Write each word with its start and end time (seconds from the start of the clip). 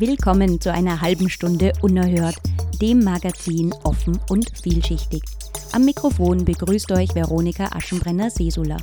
Willkommen 0.00 0.60
zu 0.60 0.72
einer 0.72 1.00
halben 1.00 1.28
Stunde 1.28 1.72
Unerhört, 1.82 2.36
dem 2.80 3.02
Magazin 3.02 3.72
offen 3.82 4.16
und 4.30 4.48
vielschichtig. 4.56 5.24
Am 5.72 5.84
Mikrofon 5.84 6.44
begrüßt 6.44 6.92
euch 6.92 7.16
Veronika 7.16 7.64
Aschenbrenner-Sesula. 7.72 8.76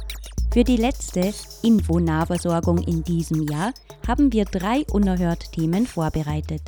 Für 0.52 0.66
die 0.66 0.76
letzte 0.76 1.34
Infonahversorgung 1.64 2.80
in 2.80 3.02
diesem 3.02 3.48
Jahr 3.48 3.74
haben 4.06 4.34
wir 4.34 4.44
drei 4.44 4.84
Unerhört-Themen 4.92 5.88
vorbereitet. 5.88 6.64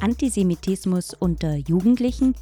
Antisemitismus 0.00 1.12
unter 1.12 1.54
Jugendlichen, 1.56 2.34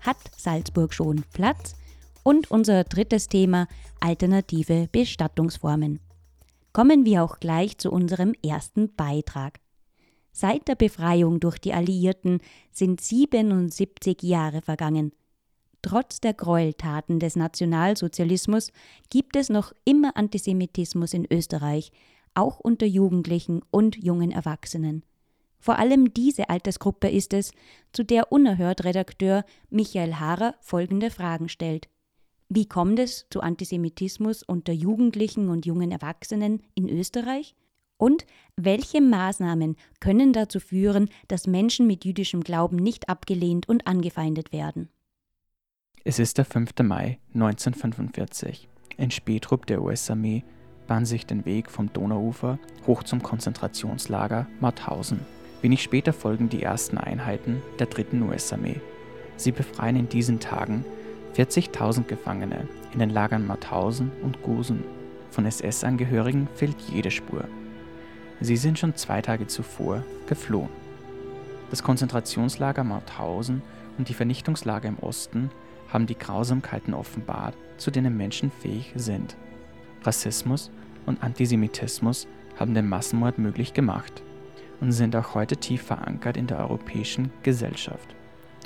hat 0.00 0.16
Salzburg 0.38 0.94
schon 0.94 1.24
Platz? 1.34 1.76
Und 2.22 2.50
unser 2.50 2.84
drittes 2.84 3.26
Thema, 3.28 3.68
alternative 4.00 4.88
Bestattungsformen. 4.90 6.00
Kommen 6.72 7.04
wir 7.04 7.22
auch 7.22 7.38
gleich 7.38 7.76
zu 7.76 7.90
unserem 7.92 8.32
ersten 8.42 8.94
Beitrag. 8.94 9.60
Seit 10.38 10.68
der 10.68 10.74
Befreiung 10.74 11.40
durch 11.40 11.56
die 11.56 11.72
Alliierten 11.72 12.40
sind 12.70 13.00
77 13.00 14.22
Jahre 14.22 14.60
vergangen. 14.60 15.12
Trotz 15.80 16.20
der 16.20 16.34
Gräueltaten 16.34 17.18
des 17.18 17.36
Nationalsozialismus 17.36 18.70
gibt 19.08 19.34
es 19.34 19.48
noch 19.48 19.72
immer 19.86 20.14
Antisemitismus 20.14 21.14
in 21.14 21.26
Österreich, 21.32 21.90
auch 22.34 22.60
unter 22.60 22.84
Jugendlichen 22.84 23.62
und 23.70 23.96
jungen 23.96 24.30
Erwachsenen. 24.30 25.06
Vor 25.58 25.78
allem 25.78 26.12
diese 26.12 26.50
Altersgruppe 26.50 27.08
ist 27.08 27.32
es, 27.32 27.52
zu 27.94 28.04
der 28.04 28.30
Unerhört-Redakteur 28.30 29.42
Michael 29.70 30.16
Haarer 30.16 30.54
folgende 30.60 31.08
Fragen 31.10 31.48
stellt. 31.48 31.88
Wie 32.50 32.68
kommt 32.68 32.98
es 32.98 33.24
zu 33.30 33.40
Antisemitismus 33.40 34.42
unter 34.42 34.74
Jugendlichen 34.74 35.48
und 35.48 35.64
jungen 35.64 35.92
Erwachsenen 35.92 36.62
in 36.74 36.90
Österreich? 36.90 37.54
Und 37.98 38.26
welche 38.56 39.00
Maßnahmen 39.00 39.76
können 40.00 40.32
dazu 40.32 40.60
führen, 40.60 41.08
dass 41.28 41.46
Menschen 41.46 41.86
mit 41.86 42.04
jüdischem 42.04 42.42
Glauben 42.42 42.76
nicht 42.76 43.08
abgelehnt 43.08 43.68
und 43.68 43.86
angefeindet 43.86 44.52
werden? 44.52 44.88
Es 46.04 46.18
ist 46.18 46.38
der 46.38 46.44
5. 46.44 46.70
Mai 46.82 47.18
1945. 47.34 48.68
Ein 48.98 49.10
Spätrupp 49.10 49.66
der 49.66 49.82
US-Armee 49.82 50.44
bahnt 50.86 51.08
sich 51.08 51.26
den 51.26 51.44
Weg 51.44 51.70
vom 51.70 51.92
Donauufer 51.92 52.58
hoch 52.86 53.02
zum 53.02 53.22
Konzentrationslager 53.22 54.46
Mauthausen. 54.60 55.20
Wenig 55.62 55.82
später 55.82 56.12
folgen 56.12 56.48
die 56.48 56.62
ersten 56.62 56.96
Einheiten 56.96 57.60
der 57.78 57.86
dritten 57.86 58.22
US-Armee. 58.22 58.80
Sie 59.36 59.52
befreien 59.52 59.96
in 59.96 60.08
diesen 60.08 60.38
Tagen 60.38 60.84
40.000 61.34 62.04
Gefangene 62.04 62.68
in 62.92 63.00
den 63.00 63.10
Lagern 63.10 63.46
Mauthausen 63.46 64.10
und 64.22 64.42
Gusen. 64.42 64.84
Von 65.30 65.44
SS-Angehörigen 65.44 66.48
fehlt 66.54 66.76
jede 66.90 67.10
Spur. 67.10 67.44
Sie 68.40 68.56
sind 68.56 68.78
schon 68.78 68.94
zwei 68.96 69.22
Tage 69.22 69.46
zuvor 69.46 70.04
geflohen. 70.26 70.68
Das 71.70 71.82
Konzentrationslager 71.82 72.84
Mauthausen 72.84 73.62
und 73.98 74.08
die 74.08 74.14
Vernichtungslager 74.14 74.88
im 74.88 74.98
Osten 74.98 75.50
haben 75.88 76.06
die 76.06 76.18
Grausamkeiten 76.18 76.94
offenbart, 76.94 77.56
zu 77.78 77.90
denen 77.90 78.16
Menschen 78.16 78.50
fähig 78.50 78.92
sind. 78.94 79.36
Rassismus 80.02 80.70
und 81.06 81.22
Antisemitismus 81.22 82.28
haben 82.58 82.74
den 82.74 82.88
Massenmord 82.88 83.38
möglich 83.38 83.72
gemacht 83.72 84.22
und 84.80 84.92
sind 84.92 85.16
auch 85.16 85.34
heute 85.34 85.56
tief 85.56 85.82
verankert 85.82 86.36
in 86.36 86.46
der 86.46 86.58
europäischen 86.58 87.30
Gesellschaft. 87.42 88.14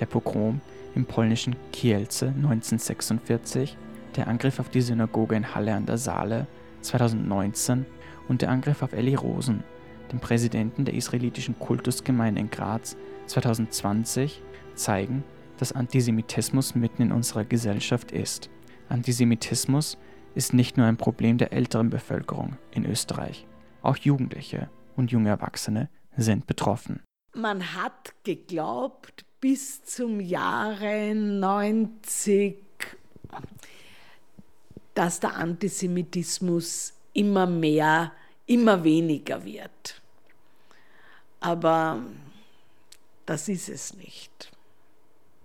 Der 0.01 0.07
Pogrom 0.07 0.61
im 0.95 1.07
polnischen 1.07 1.55
Kielce 1.73 2.29
1946, 2.29 3.77
der 4.17 4.27
Angriff 4.27 4.59
auf 4.59 4.69
die 4.69 4.81
Synagoge 4.81 5.37
in 5.37 5.55
Halle 5.55 5.75
an 5.75 5.87
der 5.87 5.99
Saale 5.99 6.47
2019 6.81 7.87
und 8.31 8.43
der 8.43 8.51
Angriff 8.51 8.85
auf 8.85 8.93
Elli 8.93 9.17
Rosen, 9.17 9.65
den 10.13 10.21
Präsidenten 10.21 10.85
der 10.85 10.95
israelitischen 10.95 11.59
Kultusgemeinde 11.59 12.41
in 12.41 12.49
Graz 12.49 12.97
2020, 13.27 14.41
zeigen, 14.77 15.25
dass 15.59 15.73
Antisemitismus 15.73 16.77
mitten 16.77 17.03
in 17.03 17.13
unserer 17.13 17.45
Gesellschaft 17.45 18.13
ist. 18.13 18.49
Antisemitismus 18.89 19.99
ist 20.37 20.55
nicht 20.55 20.77
nur 20.77 20.87
ein 20.87 20.97
Problem 20.97 21.39
der 21.39 21.53
älteren 21.53 21.91
Bevölkerung 21.91 22.57
in 22.71 22.87
Österreich. 22.87 23.49
Auch 23.83 23.97
Jugendliche 23.97 24.71
und 24.95 25.11
junge 25.11 25.31
Erwachsene 25.31 25.89
sind 26.17 26.47
betroffen. 26.47 27.03
Man 27.35 27.75
hat 27.75 28.15
geglaubt, 28.23 29.25
bis 29.41 29.83
zum 29.83 30.21
Jahre 30.21 31.17
90, 31.17 32.59
dass 34.95 35.19
der 35.19 35.35
Antisemitismus 35.35 36.95
immer 37.13 37.47
mehr, 37.47 38.13
immer 38.51 38.83
weniger 38.83 39.45
wird. 39.45 40.03
Aber 41.39 42.03
das 43.25 43.49
ist 43.49 43.69
es 43.69 43.95
nicht. 43.95 44.51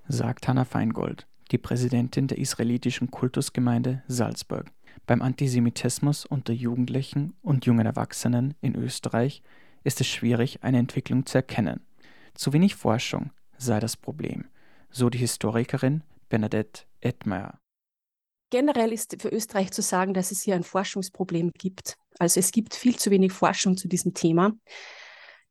Sagt 0.08 0.48
Hanna 0.48 0.66
Feingold, 0.66 1.28
die 1.52 1.60
Präsidentin 1.60 2.28
der 2.28 2.40
israelitischen 2.40 3.12
Kultusgemeinde 3.12 4.02
Salzburg. 4.08 4.72
Beim 5.06 5.22
Antisemitismus 5.22 6.26
unter 6.26 6.52
Jugendlichen 6.52 7.36
und 7.44 7.68
jungen 7.68 7.86
Erwachsenen 7.86 8.56
in 8.62 8.76
Österreich 8.76 9.44
ist 9.84 10.02
es 10.02 10.08
schwierig, 10.08 10.64
eine 10.64 10.80
Entwicklung 10.80 11.28
zu 11.28 11.38
erkennen. 11.38 11.82
Zu 12.34 12.54
wenig 12.54 12.74
Forschung 12.74 13.30
sei 13.60 13.80
das 13.80 13.96
Problem, 13.96 14.46
so 14.90 15.12
die 15.12 15.20
Historikerin 15.20 16.02
Bernadette 16.28 16.86
Edmeyer. 17.02 17.60
Generell 18.50 18.92
ist 18.92 19.22
für 19.22 19.30
Österreich 19.30 19.72
zu 19.72 19.84
sagen, 19.84 20.16
dass 20.16 20.32
es 20.32 20.42
hier 20.42 20.56
ein 20.56 20.64
Forschungsproblem 20.64 21.52
gibt. 21.56 21.98
Also 22.20 22.40
es 22.40 22.52
gibt 22.52 22.76
viel 22.76 22.96
zu 22.96 23.12
wenig 23.12 23.32
Forschung 23.32 23.78
zu 23.78 23.88
diesem 23.88 24.14
Thema. 24.14 24.54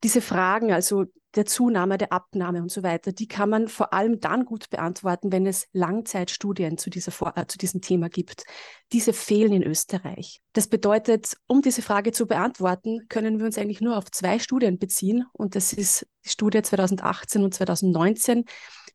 Diese 0.03 0.21
Fragen, 0.21 0.71
also 0.71 1.05
der 1.35 1.45
Zunahme, 1.45 1.97
der 1.97 2.11
Abnahme 2.11 2.61
und 2.61 2.71
so 2.71 2.83
weiter, 2.83 3.11
die 3.11 3.27
kann 3.27 3.49
man 3.49 3.67
vor 3.67 3.93
allem 3.93 4.19
dann 4.19 4.45
gut 4.45 4.69
beantworten, 4.69 5.31
wenn 5.31 5.45
es 5.45 5.67
Langzeitstudien 5.73 6.77
zu, 6.77 6.89
dieser, 6.89 7.11
äh, 7.35 7.45
zu 7.45 7.57
diesem 7.57 7.81
Thema 7.81 8.09
gibt. 8.09 8.45
Diese 8.93 9.13
fehlen 9.13 9.53
in 9.53 9.63
Österreich. 9.63 10.41
Das 10.53 10.67
bedeutet, 10.67 11.35
um 11.47 11.61
diese 11.61 11.81
Frage 11.81 12.11
zu 12.11 12.25
beantworten, 12.25 13.07
können 13.09 13.39
wir 13.39 13.45
uns 13.45 13.57
eigentlich 13.57 13.81
nur 13.81 13.97
auf 13.97 14.09
zwei 14.11 14.39
Studien 14.39 14.79
beziehen. 14.79 15.25
Und 15.33 15.55
das 15.55 15.73
ist 15.73 16.07
die 16.23 16.29
Studie 16.29 16.61
2018 16.61 17.43
und 17.43 17.53
2019, 17.53 18.45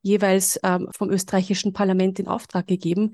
jeweils 0.02 0.58
ähm, 0.62 0.88
vom 0.96 1.10
österreichischen 1.10 1.72
Parlament 1.72 2.18
in 2.18 2.26
Auftrag 2.26 2.66
gegeben. 2.66 3.12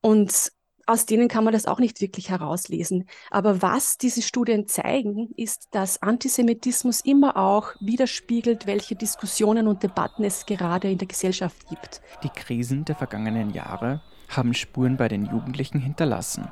Und 0.00 0.52
aus 0.90 1.06
denen 1.06 1.28
kann 1.28 1.44
man 1.44 1.52
das 1.52 1.66
auch 1.66 1.78
nicht 1.78 2.00
wirklich 2.00 2.30
herauslesen. 2.30 3.08
Aber 3.30 3.62
was 3.62 3.96
diese 3.96 4.22
Studien 4.22 4.66
zeigen, 4.66 5.30
ist, 5.36 5.68
dass 5.70 6.02
Antisemitismus 6.02 7.00
immer 7.02 7.36
auch 7.36 7.74
widerspiegelt, 7.78 8.66
welche 8.66 8.96
Diskussionen 8.96 9.68
und 9.68 9.84
Debatten 9.84 10.24
es 10.24 10.46
gerade 10.46 10.90
in 10.90 10.98
der 10.98 11.06
Gesellschaft 11.06 11.68
gibt. 11.68 12.02
Die 12.24 12.28
Krisen 12.28 12.84
der 12.84 12.96
vergangenen 12.96 13.50
Jahre 13.50 14.02
haben 14.28 14.52
Spuren 14.52 14.96
bei 14.96 15.06
den 15.06 15.26
Jugendlichen 15.26 15.78
hinterlassen. 15.78 16.48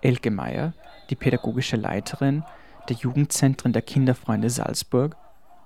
Elke 0.00 0.30
Meyer, 0.30 0.72
die 1.10 1.16
pädagogische 1.16 1.76
Leiterin 1.76 2.42
der 2.88 2.96
Jugendzentren 2.96 3.74
der 3.74 3.82
Kinderfreunde 3.82 4.48
Salzburg, 4.48 5.14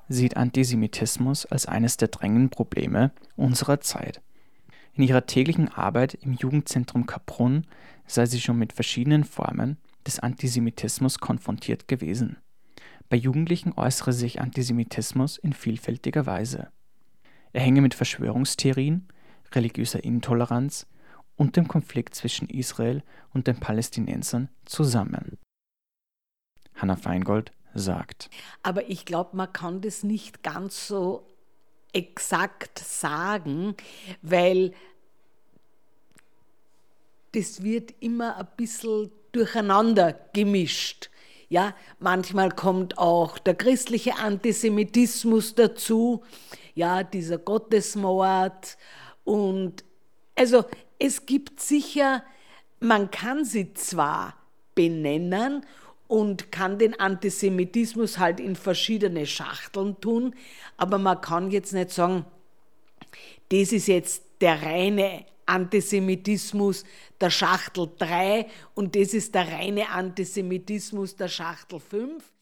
sieht 0.08 0.36
Antisemitismus 0.36 1.46
als 1.46 1.66
eines 1.66 1.96
der 1.98 2.08
drängenden 2.08 2.50
Probleme 2.50 3.12
unserer 3.36 3.80
Zeit. 3.80 4.20
In 4.94 5.04
ihrer 5.04 5.26
täglichen 5.26 5.68
Arbeit 5.68 6.14
im 6.14 6.32
Jugendzentrum 6.32 7.06
Kaprun 7.06 7.64
sei 8.08 8.26
sie 8.26 8.40
schon 8.40 8.58
mit 8.58 8.72
verschiedenen 8.72 9.22
Formen 9.22 9.78
des 10.06 10.18
Antisemitismus 10.18 11.18
konfrontiert 11.18 11.86
gewesen. 11.86 12.38
Bei 13.08 13.16
Jugendlichen 13.16 13.72
äußere 13.72 14.12
sich 14.12 14.40
Antisemitismus 14.40 15.38
in 15.38 15.52
vielfältiger 15.52 16.26
Weise. 16.26 16.68
Er 17.52 17.60
hänge 17.60 17.80
mit 17.80 17.94
Verschwörungstheorien, 17.94 19.08
religiöser 19.52 20.02
Intoleranz 20.02 20.86
und 21.36 21.56
dem 21.56 21.68
Konflikt 21.68 22.14
zwischen 22.14 22.48
Israel 22.48 23.02
und 23.32 23.46
den 23.46 23.60
Palästinensern 23.60 24.48
zusammen. 24.64 25.38
Hanna 26.74 26.96
Feingold 26.96 27.52
sagt. 27.74 28.30
Aber 28.62 28.88
ich 28.90 29.04
glaube, 29.04 29.36
man 29.36 29.52
kann 29.52 29.80
das 29.80 30.02
nicht 30.02 30.42
ganz 30.42 30.86
so 30.86 31.26
exakt 31.92 32.78
sagen, 32.78 33.74
weil 34.22 34.72
das 37.32 37.62
wird 37.62 37.94
immer 38.00 38.36
ein 38.36 38.48
bisschen 38.56 39.10
durcheinander 39.32 40.18
gemischt. 40.32 41.10
Ja, 41.50 41.74
manchmal 41.98 42.50
kommt 42.50 42.98
auch 42.98 43.38
der 43.38 43.54
christliche 43.54 44.16
Antisemitismus 44.16 45.54
dazu, 45.54 46.22
ja, 46.74 47.02
dieser 47.02 47.38
Gottesmord 47.38 48.76
und 49.24 49.84
also 50.36 50.64
es 50.98 51.26
gibt 51.26 51.60
sicher, 51.60 52.22
man 52.80 53.10
kann 53.10 53.44
sie 53.44 53.72
zwar 53.74 54.34
benennen 54.74 55.64
und 56.06 56.52
kann 56.52 56.78
den 56.78 56.98
Antisemitismus 56.98 58.18
halt 58.18 58.40
in 58.40 58.54
verschiedene 58.54 59.26
Schachteln 59.26 60.00
tun, 60.00 60.34
aber 60.76 60.98
man 60.98 61.20
kann 61.20 61.50
jetzt 61.50 61.72
nicht 61.72 61.90
sagen, 61.90 62.24
das 63.50 63.72
ist 63.72 63.88
jetzt 63.88 64.22
der 64.40 64.62
reine 64.62 65.24
Antisemitismus 65.48 66.84
der 67.20 67.30
Schachtel 67.30 67.90
3 67.98 68.46
und 68.74 68.94
das 68.94 69.14
ist 69.14 69.34
der 69.34 69.48
reine 69.50 69.88
Antisemitismus 69.90 71.16
der 71.16 71.28
Schachtel 71.28 71.80
5. 71.80 72.32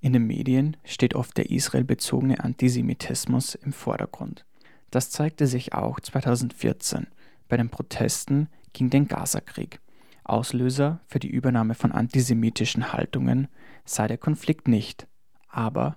In 0.00 0.12
den 0.12 0.26
Medien 0.26 0.76
steht 0.84 1.14
oft 1.14 1.36
der 1.36 1.50
israelbezogene 1.50 2.42
Antisemitismus 2.42 3.54
im 3.54 3.72
Vordergrund. 3.72 4.44
Das 4.90 5.10
zeigte 5.10 5.46
sich 5.46 5.72
auch 5.72 5.98
2014 5.98 7.06
bei 7.48 7.56
den 7.56 7.70
Protesten 7.70 8.48
gegen 8.72 8.90
den 8.90 9.08
Gazakrieg. 9.08 9.80
Auslöser 10.24 11.00
für 11.06 11.18
die 11.18 11.30
Übernahme 11.30 11.74
von 11.74 11.92
antisemitischen 11.92 12.92
Haltungen 12.92 13.48
sei 13.84 14.06
der 14.06 14.18
Konflikt 14.18 14.68
nicht, 14.68 15.06
aber 15.48 15.96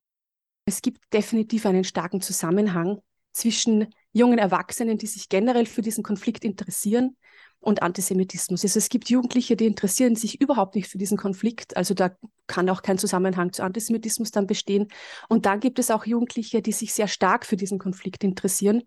es 0.66 0.82
gibt 0.82 1.14
definitiv 1.14 1.66
einen 1.66 1.86
starken 1.86 2.20
Zusammenhang 2.20 3.00
zwischen 3.32 3.88
jungen 4.14 4.40
Erwachsenen, 4.40 4.98
die 4.98 5.08
sich 5.08 5.30
generell 5.30 5.66
für 5.66 5.82
diesen 5.82 6.04
Konflikt 6.04 6.44
interessieren, 6.44 7.16
und 7.60 7.82
Antisemitismus. 7.82 8.64
Also 8.64 8.78
es 8.78 8.90
gibt 8.90 9.10
Jugendliche, 9.10 9.56
die 9.56 9.66
interessieren 9.66 10.16
sich 10.16 10.40
überhaupt 10.42 10.76
nicht 10.76 10.88
für 10.88 10.98
diesen 10.98 11.18
Konflikt. 11.18 11.76
Also 11.76 11.94
da 11.94 12.16
kann 12.46 12.70
auch 12.70 12.82
kein 12.82 12.98
Zusammenhang 12.98 13.52
zu 13.52 13.64
Antisemitismus 13.64 14.32
dann 14.32 14.48
bestehen. 14.48 14.88
Und 15.28 15.46
dann 15.46 15.60
gibt 15.60 15.80
es 15.80 15.92
auch 15.92 16.06
Jugendliche, 16.06 16.62
die 16.62 16.72
sich 16.72 16.94
sehr 16.94 17.08
stark 17.08 17.46
für 17.46 17.58
diesen 17.58 17.80
Konflikt 17.80 18.24
interessieren. 18.24 18.84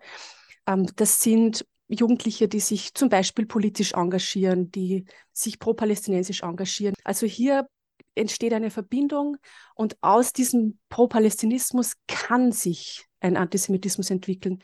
Ähm, 0.66 0.86
das 0.96 1.20
sind 1.20 1.66
Jugendliche, 1.88 2.46
die 2.46 2.60
sich 2.60 2.94
zum 2.94 3.08
Beispiel 3.08 3.46
politisch 3.46 3.94
engagieren, 3.94 4.70
die 4.70 5.04
sich 5.32 5.58
pro-palästinensisch 5.58 6.42
engagieren. 6.42 6.94
Also 7.02 7.26
hier 7.26 7.66
entsteht 8.14 8.52
eine 8.52 8.70
Verbindung 8.70 9.36
und 9.74 9.96
aus 10.00 10.32
diesem 10.32 10.78
Pro-Palästinismus 10.88 11.94
kann 12.06 12.52
sich 12.52 13.06
ein 13.20 13.36
Antisemitismus 13.36 14.10
entwickeln. 14.10 14.62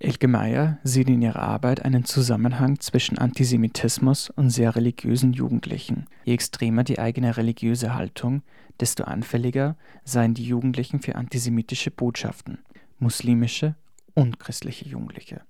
Elke 0.00 0.28
Meyer 0.28 0.78
sieht 0.84 1.08
in 1.08 1.22
ihrer 1.22 1.42
Arbeit 1.42 1.84
einen 1.84 2.04
Zusammenhang 2.04 2.78
zwischen 2.78 3.18
Antisemitismus 3.18 4.30
und 4.30 4.50
sehr 4.50 4.76
religiösen 4.76 5.32
Jugendlichen. 5.32 6.06
Je 6.24 6.34
extremer 6.34 6.84
die 6.84 7.00
eigene 7.00 7.36
religiöse 7.36 7.94
Haltung, 7.94 8.42
desto 8.78 9.02
anfälliger 9.04 9.76
seien 10.04 10.34
die 10.34 10.44
Jugendlichen 10.44 11.00
für 11.00 11.16
antisemitische 11.16 11.90
Botschaften, 11.90 12.58
muslimische 13.00 13.74
und 14.14 14.38
christliche 14.38 14.88
Jugendliche. 14.88 15.40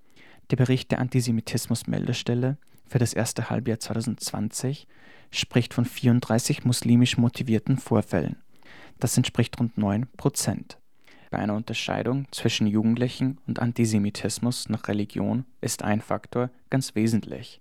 Der 0.50 0.56
Bericht 0.56 0.92
der 0.92 1.00
Antisemitismus-Meldestelle 1.00 2.56
für 2.86 2.98
das 2.98 3.12
erste 3.12 3.50
Halbjahr 3.50 3.80
2020 3.80 4.86
spricht 5.30 5.74
von 5.74 5.84
34 5.84 6.64
muslimisch 6.64 7.18
motivierten 7.18 7.76
Vorfällen. 7.76 8.36
Das 8.98 9.14
entspricht 9.18 9.60
rund 9.60 9.76
9 9.76 10.06
Prozent. 10.16 10.78
Bei 11.30 11.38
einer 11.38 11.54
Unterscheidung 11.54 12.26
zwischen 12.30 12.66
Jugendlichen 12.66 13.38
und 13.46 13.60
Antisemitismus 13.60 14.69
nach 14.69 14.88
Religion 14.88 15.44
ist 15.60 15.82
ein 15.82 16.00
Faktor 16.00 16.50
ganz 16.70 16.94
wesentlich, 16.94 17.58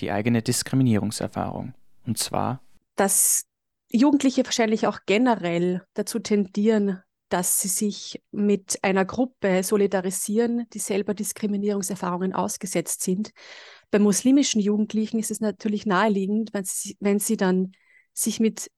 die 0.00 0.10
eigene 0.10 0.42
Diskriminierungserfahrung. 0.42 1.74
Und 2.06 2.18
zwar, 2.18 2.62
dass 2.96 3.44
Jugendliche 3.90 4.44
wahrscheinlich 4.44 4.86
auch 4.86 5.00
generell 5.04 5.82
dazu 5.94 6.18
tendieren, 6.18 7.02
dass 7.28 7.60
sie 7.60 7.68
sich 7.68 8.22
mit 8.32 8.82
einer 8.82 9.04
Gruppe 9.04 9.62
solidarisieren, 9.62 10.66
die 10.72 10.78
selber 10.78 11.14
Diskriminierungserfahrungen 11.14 12.32
ausgesetzt 12.32 13.02
sind. 13.02 13.30
Bei 13.90 13.98
muslimischen 13.98 14.60
Jugendlichen 14.60 15.18
ist 15.18 15.30
es 15.30 15.40
natürlich 15.40 15.86
naheliegend, 15.86 16.52
wenn 16.52 16.64
sie, 16.64 16.96
wenn 17.00 17.18
sie 17.18 17.36
dann 17.36 17.72
sich 18.12 18.40
mit 18.40 18.70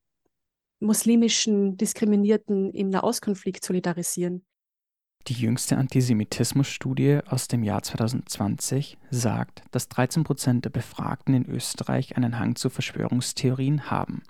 muslimischen 0.83 1.77
Diskriminierten 1.77 2.73
im 2.73 2.91
Nahostkonflikt 2.91 3.65
solidarisieren. 3.65 4.45
Die 5.29 5.35
jüngste 5.35 5.77
Antisemitismusstudie 5.77 7.21
aus 7.27 7.47
dem 7.47 7.63
Jahr 7.63 7.83
2020 7.83 8.99
sagt, 9.11 9.63
dass 9.71 9.89
13 9.89 10.25
Prozent 10.25 10.65
der 10.65 10.71
Befragten 10.71 11.35
in 11.35 11.47
Österreich 11.47 12.17
einen 12.17 12.41
Hang 12.41 12.57
zu 12.57 12.71
Verschwörungstheorien 12.71 13.89
haben. 13.89 14.23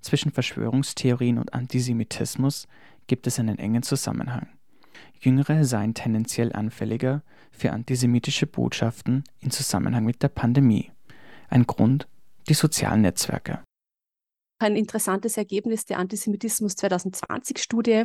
Zwischen 0.00 0.32
Verschwörungstheorien 0.32 1.36
und 1.36 1.52
Antisemitismus 1.52 2.68
gibt 3.06 3.26
es 3.26 3.38
einen 3.38 3.58
engen 3.58 3.82
Zusammenhang. 3.82 4.48
Jüngere 5.20 5.66
seien 5.66 5.92
tendenziell 5.92 6.54
anfälliger 6.54 7.22
für 7.52 7.72
antisemitische 7.72 8.46
Botschaften 8.46 9.24
in 9.40 9.50
Zusammenhang 9.50 10.06
mit 10.06 10.22
der 10.22 10.28
Pandemie. 10.28 10.90
Ein 11.48 11.66
Grund 11.66 12.08
die 12.48 12.54
sozialen 12.54 13.02
Netzwerke. 13.02 13.60
Ein 14.60 14.76
interessantes 14.76 15.38
Ergebnis 15.38 15.86
der 15.86 15.98
Antisemitismus 15.98 16.74
2020-Studie. 16.74 18.04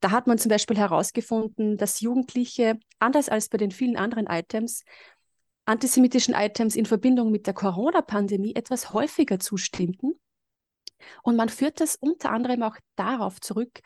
Da 0.00 0.10
hat 0.10 0.26
man 0.26 0.36
zum 0.36 0.50
Beispiel 0.50 0.76
herausgefunden, 0.76 1.78
dass 1.78 2.00
Jugendliche, 2.00 2.78
anders 2.98 3.30
als 3.30 3.48
bei 3.48 3.56
den 3.56 3.70
vielen 3.70 3.96
anderen 3.96 4.26
Items, 4.26 4.84
antisemitischen 5.64 6.34
Items 6.34 6.76
in 6.76 6.84
Verbindung 6.84 7.30
mit 7.30 7.46
der 7.46 7.54
Corona-Pandemie 7.54 8.54
etwas 8.54 8.92
häufiger 8.92 9.40
zustimmten. 9.40 10.12
Und 11.22 11.36
man 11.36 11.48
führt 11.48 11.80
das 11.80 11.96
unter 11.96 12.32
anderem 12.32 12.62
auch 12.62 12.76
darauf 12.96 13.40
zurück, 13.40 13.80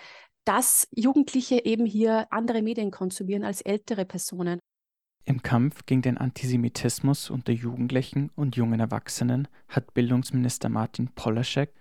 dass 0.44 0.88
Jugendliche 0.90 1.64
eben 1.64 1.86
hier 1.86 2.26
andere 2.32 2.62
Medien 2.62 2.90
konsumieren 2.90 3.44
als 3.44 3.60
ältere 3.60 4.04
Personen. 4.04 4.58
Im 5.24 5.40
Kampf 5.44 5.86
gegen 5.86 6.02
den 6.02 6.18
Antisemitismus 6.18 7.30
unter 7.30 7.52
Jugendlichen 7.52 8.30
und 8.34 8.56
jungen 8.56 8.80
Erwachsenen 8.80 9.46
hat 9.68 9.94
Bildungsminister 9.94 10.68
Martin 10.68 11.08
Polaschek 11.14 11.72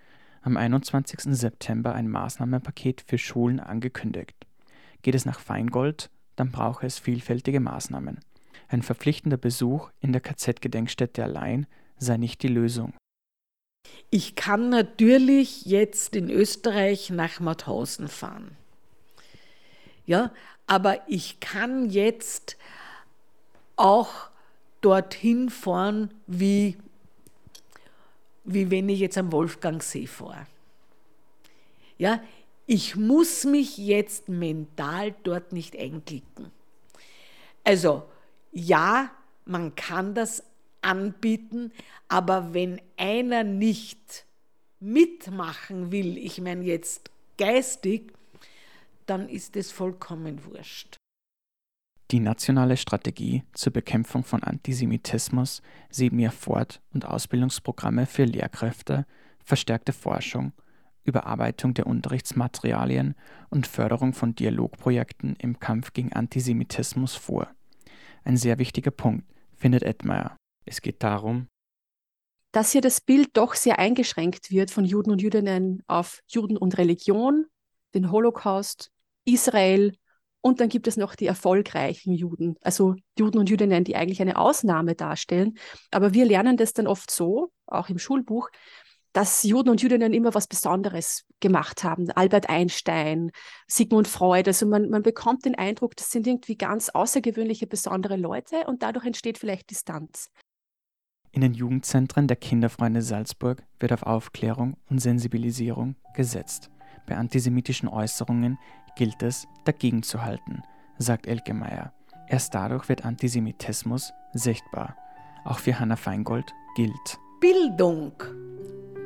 am 0.42 0.56
21. 0.56 1.20
September 1.34 1.94
ein 1.94 2.08
Maßnahmenpaket 2.08 3.02
für 3.06 3.18
Schulen 3.18 3.60
angekündigt. 3.60 4.34
Geht 5.02 5.14
es 5.14 5.24
nach 5.24 5.40
Feingold, 5.40 6.10
dann 6.36 6.50
brauche 6.50 6.86
es 6.86 6.98
vielfältige 6.98 7.60
Maßnahmen. 7.60 8.20
Ein 8.68 8.82
verpflichtender 8.82 9.36
Besuch 9.36 9.90
in 10.00 10.12
der 10.12 10.20
KZ-Gedenkstätte 10.20 11.22
allein 11.22 11.66
sei 11.98 12.16
nicht 12.16 12.42
die 12.42 12.48
Lösung. 12.48 12.94
Ich 14.10 14.34
kann 14.34 14.68
natürlich 14.68 15.64
jetzt 15.64 16.16
in 16.16 16.30
Österreich 16.30 17.10
nach 17.10 17.40
Mauthausen 17.40 18.08
fahren. 18.08 18.56
Ja, 20.06 20.32
aber 20.66 21.00
ich 21.08 21.40
kann 21.40 21.88
jetzt 21.90 22.56
auch 23.76 24.30
dorthin 24.80 25.48
fahren, 25.48 26.12
wie, 26.26 26.76
wie 28.44 28.70
wenn 28.70 28.88
ich 28.88 29.00
jetzt 29.00 29.18
am 29.18 29.32
Wolfgangsee 29.32 30.06
fahre. 30.06 30.46
Ja, 31.98 32.22
ich 32.66 32.96
muss 32.96 33.44
mich 33.44 33.76
jetzt 33.78 34.28
mental 34.28 35.14
dort 35.22 35.52
nicht 35.52 35.76
einklicken. 35.78 36.50
Also 37.64 38.04
ja, 38.52 39.10
man 39.44 39.74
kann 39.74 40.14
das 40.14 40.42
anbieten, 40.80 41.72
aber 42.08 42.54
wenn 42.54 42.80
einer 42.96 43.44
nicht 43.44 44.26
mitmachen 44.80 45.92
will, 45.92 46.18
ich 46.18 46.40
meine 46.40 46.64
jetzt 46.64 47.10
geistig, 47.38 48.12
dann 49.06 49.28
ist 49.28 49.56
es 49.56 49.70
vollkommen 49.70 50.44
wurscht. 50.44 50.96
Die 52.12 52.20
nationale 52.20 52.76
Strategie 52.76 53.42
zur 53.54 53.72
Bekämpfung 53.72 54.22
von 54.22 54.42
Antisemitismus 54.42 55.62
sieht 55.88 56.12
mehr 56.12 56.30
Fort- 56.30 56.82
und 56.92 57.06
Ausbildungsprogramme 57.06 58.04
für 58.04 58.24
Lehrkräfte, 58.24 59.06
verstärkte 59.42 59.94
Forschung, 59.94 60.52
Überarbeitung 61.04 61.72
der 61.72 61.86
Unterrichtsmaterialien 61.86 63.14
und 63.48 63.66
Förderung 63.66 64.12
von 64.12 64.34
Dialogprojekten 64.34 65.36
im 65.36 65.58
Kampf 65.58 65.94
gegen 65.94 66.12
Antisemitismus 66.12 67.14
vor. 67.14 67.48
Ein 68.24 68.36
sehr 68.36 68.58
wichtiger 68.58 68.90
Punkt, 68.90 69.26
findet 69.56 69.82
Edmeier. 69.82 70.36
Es 70.66 70.82
geht 70.82 71.02
darum, 71.02 71.48
dass 72.52 72.72
hier 72.72 72.82
das 72.82 73.00
Bild 73.00 73.30
doch 73.32 73.54
sehr 73.54 73.78
eingeschränkt 73.78 74.50
wird 74.50 74.70
von 74.70 74.84
Juden 74.84 75.12
und 75.12 75.22
Jüdinnen 75.22 75.82
auf 75.86 76.20
Juden 76.28 76.58
und 76.58 76.76
Religion, 76.76 77.46
den 77.94 78.10
Holocaust, 78.10 78.90
Israel 79.24 79.94
und 80.42 80.60
dann 80.60 80.68
gibt 80.68 80.88
es 80.88 80.96
noch 80.96 81.14
die 81.14 81.26
erfolgreichen 81.26 82.12
Juden, 82.12 82.56
also 82.60 82.96
Juden 83.18 83.38
und 83.38 83.48
Jüdinnen, 83.48 83.84
die 83.84 83.96
eigentlich 83.96 84.20
eine 84.20 84.36
Ausnahme 84.36 84.94
darstellen. 84.94 85.54
Aber 85.90 86.12
wir 86.12 86.26
lernen 86.26 86.56
das 86.56 86.72
dann 86.72 86.86
oft 86.86 87.10
so, 87.10 87.52
auch 87.66 87.88
im 87.88 87.98
Schulbuch, 87.98 88.50
dass 89.12 89.42
Juden 89.42 89.68
und 89.70 89.82
Jüdinnen 89.82 90.12
immer 90.12 90.34
was 90.34 90.48
Besonderes 90.48 91.24
gemacht 91.40 91.84
haben. 91.84 92.10
Albert 92.10 92.48
Einstein, 92.48 93.30
Sigmund 93.68 94.08
Freud. 94.08 94.48
Also 94.48 94.66
man, 94.66 94.88
man 94.88 95.02
bekommt 95.02 95.44
den 95.44 95.54
Eindruck, 95.54 95.96
das 95.96 96.10
sind 96.10 96.26
irgendwie 96.26 96.56
ganz 96.56 96.88
außergewöhnliche, 96.88 97.66
besondere 97.66 98.16
Leute 98.16 98.64
und 98.66 98.82
dadurch 98.82 99.06
entsteht 99.06 99.38
vielleicht 99.38 99.70
Distanz. 99.70 100.30
In 101.30 101.40
den 101.40 101.54
Jugendzentren 101.54 102.26
der 102.26 102.36
Kinderfreunde 102.36 103.00
Salzburg 103.00 103.62
wird 103.78 103.92
auf 103.92 104.02
Aufklärung 104.02 104.76
und 104.90 104.98
Sensibilisierung 104.98 105.96
gesetzt. 106.14 106.70
Bei 107.06 107.16
antisemitischen 107.16 107.88
Äußerungen 107.88 108.58
gilt 108.96 109.22
es, 109.22 109.46
dagegen 109.64 110.02
zu 110.02 110.22
halten, 110.22 110.62
sagt 110.98 111.26
Elke 111.26 111.54
Meyer. 111.54 111.92
Erst 112.28 112.54
dadurch 112.54 112.88
wird 112.88 113.04
Antisemitismus 113.04 114.12
sichtbar. 114.32 114.96
Auch 115.44 115.58
für 115.58 115.78
Hanna 115.78 115.96
Feingold 115.96 116.52
gilt. 116.76 117.18
Bildung. 117.40 118.12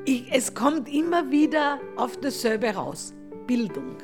Ich, 0.04 0.30
es 0.30 0.54
kommt 0.54 0.88
immer 0.88 1.30
wieder 1.30 1.80
auf 1.96 2.20
dasselbe 2.20 2.74
raus. 2.74 3.14
Bildung. 3.46 3.96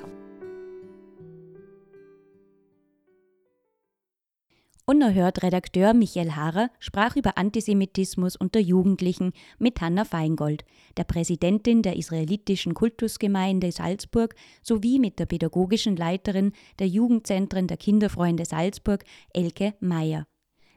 Unerhört 4.92 5.42
Redakteur 5.42 5.94
Michael 5.94 6.32
Haarer 6.32 6.68
sprach 6.78 7.16
über 7.16 7.38
Antisemitismus 7.38 8.36
unter 8.36 8.60
Jugendlichen 8.60 9.32
mit 9.58 9.80
Hanna 9.80 10.04
Feingold, 10.04 10.66
der 10.98 11.04
Präsidentin 11.04 11.80
der 11.80 11.96
israelitischen 11.96 12.74
Kultusgemeinde 12.74 13.72
Salzburg 13.72 14.34
sowie 14.62 14.98
mit 14.98 15.18
der 15.18 15.24
pädagogischen 15.24 15.96
Leiterin 15.96 16.52
der 16.78 16.88
Jugendzentren 16.88 17.68
der 17.68 17.78
Kinderfreunde 17.78 18.44
Salzburg, 18.44 19.02
Elke 19.32 19.72
Meyer. 19.80 20.26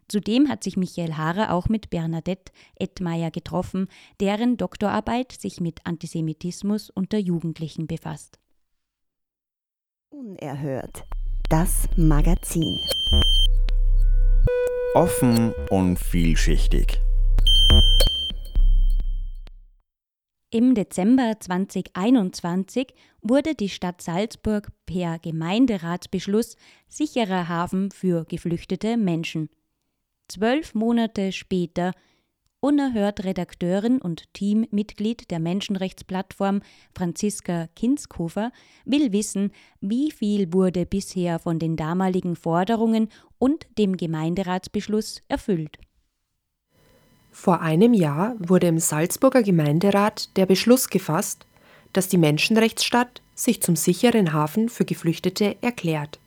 Zudem 0.07 0.47
hat 0.47 0.63
sich 0.63 0.77
Michael 0.77 1.17
Haarer 1.17 1.51
auch 1.51 1.67
mit 1.67 1.89
Bernadette 1.89 2.53
Ettmeier 2.79 3.31
getroffen, 3.31 3.89
deren 4.21 4.55
Doktorarbeit 4.55 5.33
sich 5.33 5.59
mit 5.59 5.85
Antisemitismus 5.85 6.89
unter 6.89 7.17
Jugendlichen 7.17 7.85
befasst. 7.85 8.39
Unerhört. 10.09 11.03
Das 11.49 11.89
Magazin. 11.97 12.79
Offen 14.95 15.53
und 15.69 15.99
vielschichtig. 15.99 17.01
Im 20.51 20.73
Dezember 20.73 21.33
2021 21.37 22.93
wurde 23.21 23.55
die 23.55 23.67
Stadt 23.67 24.01
Salzburg 24.01 24.71
per 24.85 25.19
Gemeinderatsbeschluss 25.19 26.55
sicherer 26.87 27.49
Hafen 27.49 27.91
für 27.91 28.23
geflüchtete 28.23 28.95
Menschen. 28.95 29.49
Zwölf 30.29 30.73
Monate 30.73 31.33
später 31.33 31.91
unerhört 32.65 33.23
Redakteurin 33.23 34.01
und 34.01 34.33
Teammitglied 34.33 35.29
der 35.29 35.39
Menschenrechtsplattform 35.39 36.61
Franziska 36.95 37.67
Kinskofer 37.75 38.51
will 38.85 39.11
wissen, 39.11 39.51
wie 39.81 40.09
viel 40.09 40.51
wurde 40.51 40.87
bisher 40.87 41.37
von 41.37 41.59
den 41.59 41.75
damaligen 41.75 42.35
Forderungen 42.35 43.09
und 43.37 43.67
dem 43.77 43.97
Gemeinderatsbeschluss 43.97 45.21
erfüllt. 45.27 45.77
Vor 47.29 47.61
einem 47.61 47.93
Jahr 47.93 48.33
wurde 48.39 48.65
im 48.65 48.79
Salzburger 48.79 49.43
Gemeinderat 49.43 50.35
der 50.35 50.47
Beschluss 50.47 50.89
gefasst, 50.89 51.45
dass 51.93 52.07
die 52.07 52.17
Menschenrechtsstadt 52.17 53.21
sich 53.35 53.61
zum 53.61 53.75
sicheren 53.75 54.33
Hafen 54.33 54.69
für 54.69 54.85
Geflüchtete 54.85 55.55
erklärt. 55.61 56.19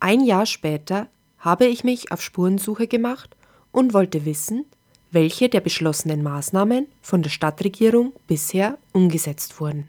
Ein 0.00 0.24
Jahr 0.24 0.46
später 0.46 1.08
habe 1.36 1.66
ich 1.66 1.84
mich 1.84 2.12
auf 2.12 2.22
Spurensuche 2.22 2.86
gemacht 2.86 3.36
und 3.72 3.92
wollte 3.92 4.24
wissen, 4.24 4.64
welche 5.10 5.48
der 5.48 5.60
beschlossenen 5.60 6.22
Maßnahmen 6.22 6.86
von 7.00 7.22
der 7.22 7.30
Stadtregierung 7.30 8.12
bisher 8.26 8.78
umgesetzt 8.92 9.60
wurden. 9.60 9.88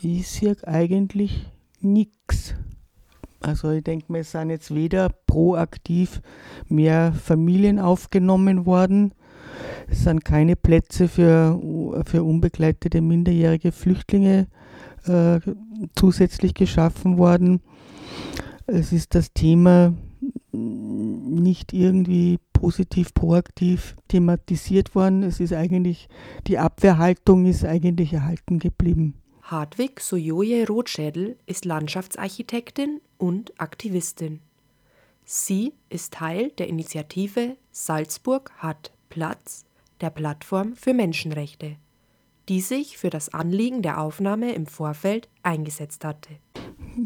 Ich 0.00 0.28
sehe 0.28 0.56
eigentlich 0.66 1.46
nichts. 1.80 2.54
Also 3.40 3.70
ich 3.70 3.84
denke 3.84 4.18
es 4.18 4.32
sind 4.32 4.50
jetzt 4.50 4.74
weder 4.74 5.10
proaktiv 5.26 6.20
mehr 6.68 7.12
Familien 7.12 7.78
aufgenommen 7.78 8.66
worden, 8.66 9.12
es 9.88 10.04
sind 10.04 10.24
keine 10.24 10.56
Plätze 10.56 11.08
für, 11.08 11.60
für 12.06 12.22
unbegleitete 12.22 13.00
minderjährige 13.00 13.72
Flüchtlinge 13.72 14.46
äh, 15.06 15.40
zusätzlich 15.94 16.54
geschaffen 16.54 17.18
worden. 17.18 17.60
Es 18.66 18.92
ist 18.92 19.14
das 19.14 19.32
Thema 19.32 19.92
nicht 21.42 21.72
irgendwie 21.72 22.38
positiv, 22.52 23.12
proaktiv 23.14 23.96
thematisiert 24.08 24.94
worden. 24.94 25.22
Es 25.22 25.40
ist 25.40 25.52
eigentlich, 25.52 26.08
die 26.46 26.58
Abwehrhaltung 26.58 27.46
ist 27.46 27.64
eigentlich 27.64 28.12
erhalten 28.12 28.58
geblieben. 28.58 29.14
Hartwig 29.42 30.00
Sojoje 30.00 30.66
Rothschädel 30.66 31.36
ist 31.44 31.66
Landschaftsarchitektin 31.66 33.02
und 33.18 33.52
Aktivistin. 33.60 34.40
Sie 35.26 35.74
ist 35.90 36.14
Teil 36.14 36.50
der 36.52 36.68
Initiative 36.68 37.56
Salzburg 37.70 38.52
hat 38.58 38.92
Platz, 39.10 39.64
der 40.00 40.10
Plattform 40.10 40.74
für 40.74 40.94
Menschenrechte, 40.94 41.76
die 42.48 42.60
sich 42.60 42.98
für 42.98 43.10
das 43.10 43.32
Anliegen 43.32 43.82
der 43.82 44.00
Aufnahme 44.00 44.52
im 44.52 44.66
Vorfeld 44.66 45.28
eingesetzt 45.42 46.04
hatte. 46.04 46.30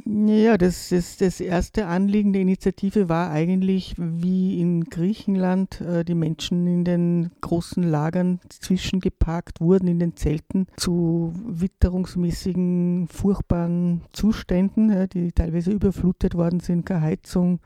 Ja, 0.05 0.59
das, 0.59 0.91
das, 0.91 1.17
das 1.17 1.41
erste 1.41 1.87
Anliegen 1.87 2.33
der 2.33 2.43
Initiative 2.43 3.09
war 3.09 3.31
eigentlich, 3.31 3.95
wie 3.97 4.61
in 4.61 4.85
Griechenland 4.85 5.81
äh, 5.81 6.05
die 6.05 6.15
Menschen 6.15 6.67
in 6.67 6.85
den 6.85 7.31
großen 7.41 7.83
Lagern 7.83 8.41
zwischengeparkt 8.49 9.61
wurden, 9.61 9.89
in 9.89 9.99
den 9.99 10.17
Zelten, 10.17 10.67
zu 10.77 11.33
witterungsmäßigen, 11.47 13.09
furchtbaren 13.09 14.03
Zuständen, 14.13 14.91
ja, 14.91 15.07
die 15.07 15.33
teilweise 15.33 15.71
überflutet 15.71 16.35
worden 16.35 16.61
sind, 16.61 16.85
keine 16.85 17.03
Heizung, 17.03 17.61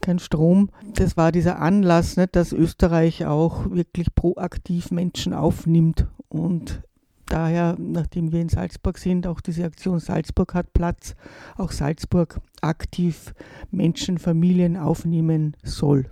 kein 0.00 0.18
Strom. 0.18 0.70
Das 0.94 1.16
war 1.16 1.32
dieser 1.32 1.60
Anlass, 1.60 2.16
ne, 2.16 2.26
dass 2.26 2.52
Österreich 2.52 3.24
auch 3.24 3.70
wirklich 3.70 4.14
proaktiv 4.14 4.90
Menschen 4.90 5.32
aufnimmt 5.32 6.06
und 6.28 6.82
daher, 7.32 7.76
nachdem 7.78 8.32
wir 8.32 8.40
in 8.40 8.48
Salzburg 8.48 8.98
sind, 8.98 9.26
auch 9.26 9.40
diese 9.40 9.64
Aktion 9.64 9.98
Salzburg 9.98 10.54
hat 10.54 10.72
Platz, 10.72 11.14
auch 11.56 11.72
Salzburg 11.72 12.40
aktiv 12.60 13.34
Menschen, 13.70 14.18
Familien 14.18 14.76
aufnehmen 14.76 15.56
soll. 15.62 16.08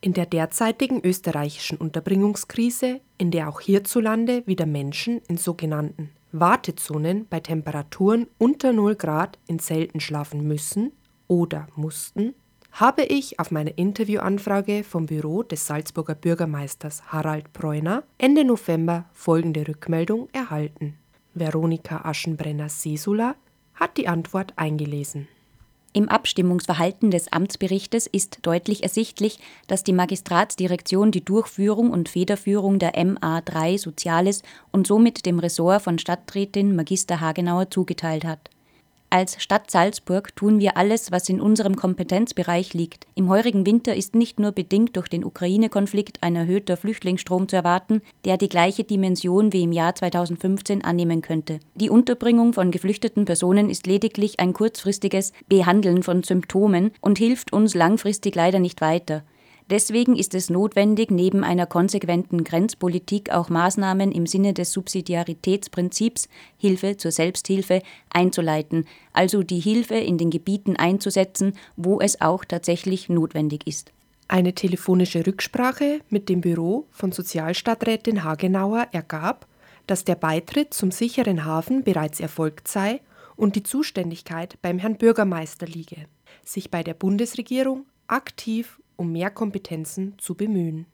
In 0.00 0.12
der 0.12 0.26
derzeitigen 0.26 1.00
österreichischen 1.04 1.78
Unterbringungskrise, 1.78 3.00
in 3.18 3.30
der 3.30 3.48
auch 3.48 3.60
hierzulande 3.60 4.46
wieder 4.46 4.66
Menschen 4.66 5.20
in 5.28 5.36
sogenannten 5.36 6.10
Wartezonen 6.32 7.26
bei 7.28 7.40
Temperaturen 7.40 8.26
unter 8.38 8.72
0 8.72 8.94
Grad 8.96 9.38
in 9.46 9.58
Zelten 9.58 10.00
schlafen 10.00 10.46
müssen 10.46 10.92
oder 11.28 11.66
mussten, 11.76 12.34
habe 12.76 13.04
ich 13.04 13.40
auf 13.40 13.50
meine 13.50 13.70
Interviewanfrage 13.70 14.84
vom 14.84 15.06
Büro 15.06 15.42
des 15.42 15.66
Salzburger 15.66 16.14
Bürgermeisters 16.14 17.04
Harald 17.06 17.54
Preuner 17.54 18.02
Ende 18.18 18.44
November 18.44 19.06
folgende 19.14 19.66
Rückmeldung 19.66 20.28
erhalten. 20.34 20.98
Veronika 21.32 22.02
Aschenbrenner-Sesula 22.04 23.34
hat 23.74 23.96
die 23.96 24.08
Antwort 24.08 24.52
eingelesen. 24.56 25.26
Im 25.94 26.10
Abstimmungsverhalten 26.10 27.10
des 27.10 27.32
Amtsberichtes 27.32 28.06
ist 28.06 28.40
deutlich 28.42 28.82
ersichtlich, 28.82 29.38
dass 29.68 29.82
die 29.82 29.94
Magistratsdirektion 29.94 31.10
die 31.10 31.24
Durchführung 31.24 31.90
und 31.90 32.10
Federführung 32.10 32.78
der 32.78 32.92
MA3 32.92 33.78
Soziales 33.78 34.42
und 34.70 34.86
somit 34.86 35.24
dem 35.24 35.38
Ressort 35.38 35.80
von 35.80 35.98
Stadträtin 35.98 36.76
Magister 36.76 37.22
Hagenauer 37.22 37.70
zugeteilt 37.70 38.26
hat. 38.26 38.50
Als 39.08 39.40
Stadt 39.40 39.70
Salzburg 39.70 40.34
tun 40.34 40.58
wir 40.58 40.76
alles, 40.76 41.12
was 41.12 41.28
in 41.28 41.40
unserem 41.40 41.76
Kompetenzbereich 41.76 42.74
liegt. 42.74 43.06
Im 43.14 43.28
heurigen 43.28 43.64
Winter 43.64 43.94
ist 43.94 44.16
nicht 44.16 44.40
nur 44.40 44.50
bedingt 44.50 44.96
durch 44.96 45.08
den 45.08 45.24
Ukraine-Konflikt 45.24 46.22
ein 46.22 46.34
erhöhter 46.34 46.76
Flüchtlingsstrom 46.76 47.48
zu 47.48 47.54
erwarten, 47.54 48.02
der 48.24 48.36
die 48.36 48.48
gleiche 48.48 48.82
Dimension 48.82 49.52
wie 49.52 49.62
im 49.62 49.72
Jahr 49.72 49.94
2015 49.94 50.84
annehmen 50.84 51.22
könnte. 51.22 51.60
Die 51.76 51.88
Unterbringung 51.88 52.52
von 52.52 52.72
geflüchteten 52.72 53.26
Personen 53.26 53.70
ist 53.70 53.86
lediglich 53.86 54.40
ein 54.40 54.52
kurzfristiges 54.52 55.32
Behandeln 55.48 56.02
von 56.02 56.24
Symptomen 56.24 56.90
und 57.00 57.18
hilft 57.18 57.52
uns 57.52 57.74
langfristig 57.74 58.34
leider 58.34 58.58
nicht 58.58 58.80
weiter. 58.80 59.22
Deswegen 59.68 60.14
ist 60.14 60.34
es 60.34 60.48
notwendig, 60.48 61.10
neben 61.10 61.42
einer 61.42 61.66
konsequenten 61.66 62.44
Grenzpolitik 62.44 63.30
auch 63.32 63.48
Maßnahmen 63.48 64.12
im 64.12 64.26
Sinne 64.26 64.54
des 64.54 64.70
Subsidiaritätsprinzips 64.72 66.28
Hilfe 66.56 66.96
zur 66.96 67.10
Selbsthilfe 67.10 67.82
einzuleiten, 68.10 68.86
also 69.12 69.42
die 69.42 69.58
Hilfe 69.58 69.96
in 69.96 70.18
den 70.18 70.30
Gebieten 70.30 70.76
einzusetzen, 70.76 71.54
wo 71.76 72.00
es 72.00 72.20
auch 72.20 72.44
tatsächlich 72.44 73.08
notwendig 73.08 73.66
ist. 73.66 73.92
Eine 74.28 74.54
telefonische 74.54 75.26
Rücksprache 75.26 76.00
mit 76.10 76.28
dem 76.28 76.42
Büro 76.42 76.86
von 76.92 77.10
Sozialstadträtin 77.10 78.22
Hagenauer 78.22 78.86
ergab, 78.92 79.48
dass 79.88 80.04
der 80.04 80.16
Beitritt 80.16 80.74
zum 80.74 80.92
sicheren 80.92 81.44
Hafen 81.44 81.82
bereits 81.82 82.20
erfolgt 82.20 82.68
sei 82.68 83.00
und 83.34 83.56
die 83.56 83.62
Zuständigkeit 83.64 84.58
beim 84.62 84.78
Herrn 84.78 84.96
Bürgermeister 84.96 85.66
liege, 85.66 86.06
sich 86.44 86.70
bei 86.70 86.84
der 86.84 86.94
Bundesregierung 86.94 87.84
aktiv 88.06 88.80
um 88.96 89.12
mehr 89.12 89.30
Kompetenzen 89.30 90.14
zu 90.18 90.34
bemühen. 90.34 90.86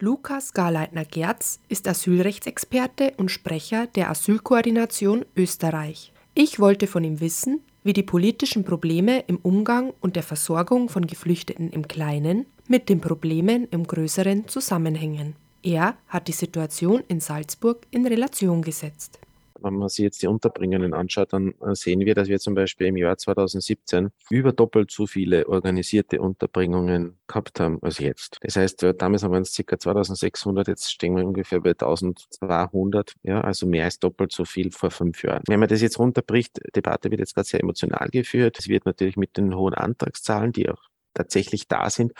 Lukas 0.00 0.52
Garleitner-Gerz 0.52 1.60
ist 1.68 1.88
Asylrechtsexperte 1.88 3.14
und 3.16 3.30
Sprecher 3.30 3.86
der 3.86 4.10
Asylkoordination 4.10 5.24
Österreich. 5.36 6.12
Ich 6.34 6.58
wollte 6.58 6.86
von 6.86 7.04
ihm 7.04 7.20
wissen, 7.20 7.60
wie 7.84 7.92
die 7.92 8.02
politischen 8.02 8.64
Probleme 8.64 9.20
im 9.26 9.36
Umgang 9.36 9.92
und 10.00 10.16
der 10.16 10.22
Versorgung 10.22 10.88
von 10.88 11.06
Geflüchteten 11.06 11.70
im 11.70 11.86
Kleinen 11.86 12.46
mit 12.66 12.88
den 12.88 13.00
Problemen 13.00 13.68
im 13.70 13.86
Größeren 13.86 14.48
zusammenhängen. 14.48 15.36
Er 15.62 15.96
hat 16.08 16.28
die 16.28 16.32
Situation 16.32 17.04
in 17.08 17.20
Salzburg 17.20 17.86
in 17.90 18.06
Relation 18.06 18.62
gesetzt. 18.62 19.20
Wenn 19.64 19.74
man 19.74 19.88
sich 19.88 20.04
jetzt 20.04 20.22
die 20.22 20.26
Unterbringungen 20.26 20.94
anschaut, 20.94 21.32
dann 21.32 21.54
äh, 21.60 21.74
sehen 21.74 22.00
wir, 22.00 22.14
dass 22.14 22.28
wir 22.28 22.38
zum 22.38 22.54
Beispiel 22.54 22.88
im 22.88 22.96
Jahr 22.96 23.16
2017 23.16 24.10
über 24.30 24.52
doppelt 24.52 24.90
so 24.90 25.06
viele 25.06 25.48
organisierte 25.48 26.20
Unterbringungen 26.20 27.18
gehabt 27.26 27.60
haben 27.60 27.78
als 27.82 27.98
jetzt. 27.98 28.38
Das 28.42 28.56
heißt, 28.56 28.82
äh, 28.82 28.94
damals 28.94 29.22
haben 29.22 29.32
wir 29.32 29.38
uns 29.38 29.56
ca. 29.56 29.78
2600, 29.78 30.68
jetzt 30.68 30.92
stehen 30.92 31.16
wir 31.16 31.26
ungefähr 31.26 31.60
bei 31.60 31.70
1200, 31.70 33.14
ja, 33.22 33.40
also 33.40 33.66
mehr 33.66 33.84
als 33.84 33.98
doppelt 33.98 34.32
so 34.32 34.44
viel 34.44 34.70
vor 34.70 34.90
fünf 34.90 35.22
Jahren. 35.22 35.42
Wenn 35.48 35.60
man 35.60 35.68
das 35.68 35.80
jetzt 35.80 35.98
runterbricht, 35.98 36.60
Debatte 36.76 37.10
wird 37.10 37.20
jetzt 37.20 37.34
gerade 37.34 37.48
sehr 37.48 37.60
emotional 37.60 38.08
geführt. 38.10 38.58
Es 38.58 38.68
wird 38.68 38.86
natürlich 38.86 39.16
mit 39.16 39.36
den 39.36 39.54
hohen 39.54 39.74
Antragszahlen, 39.74 40.52
die 40.52 40.68
auch 40.68 40.82
tatsächlich 41.14 41.68
da 41.68 41.88
sind 41.90 42.12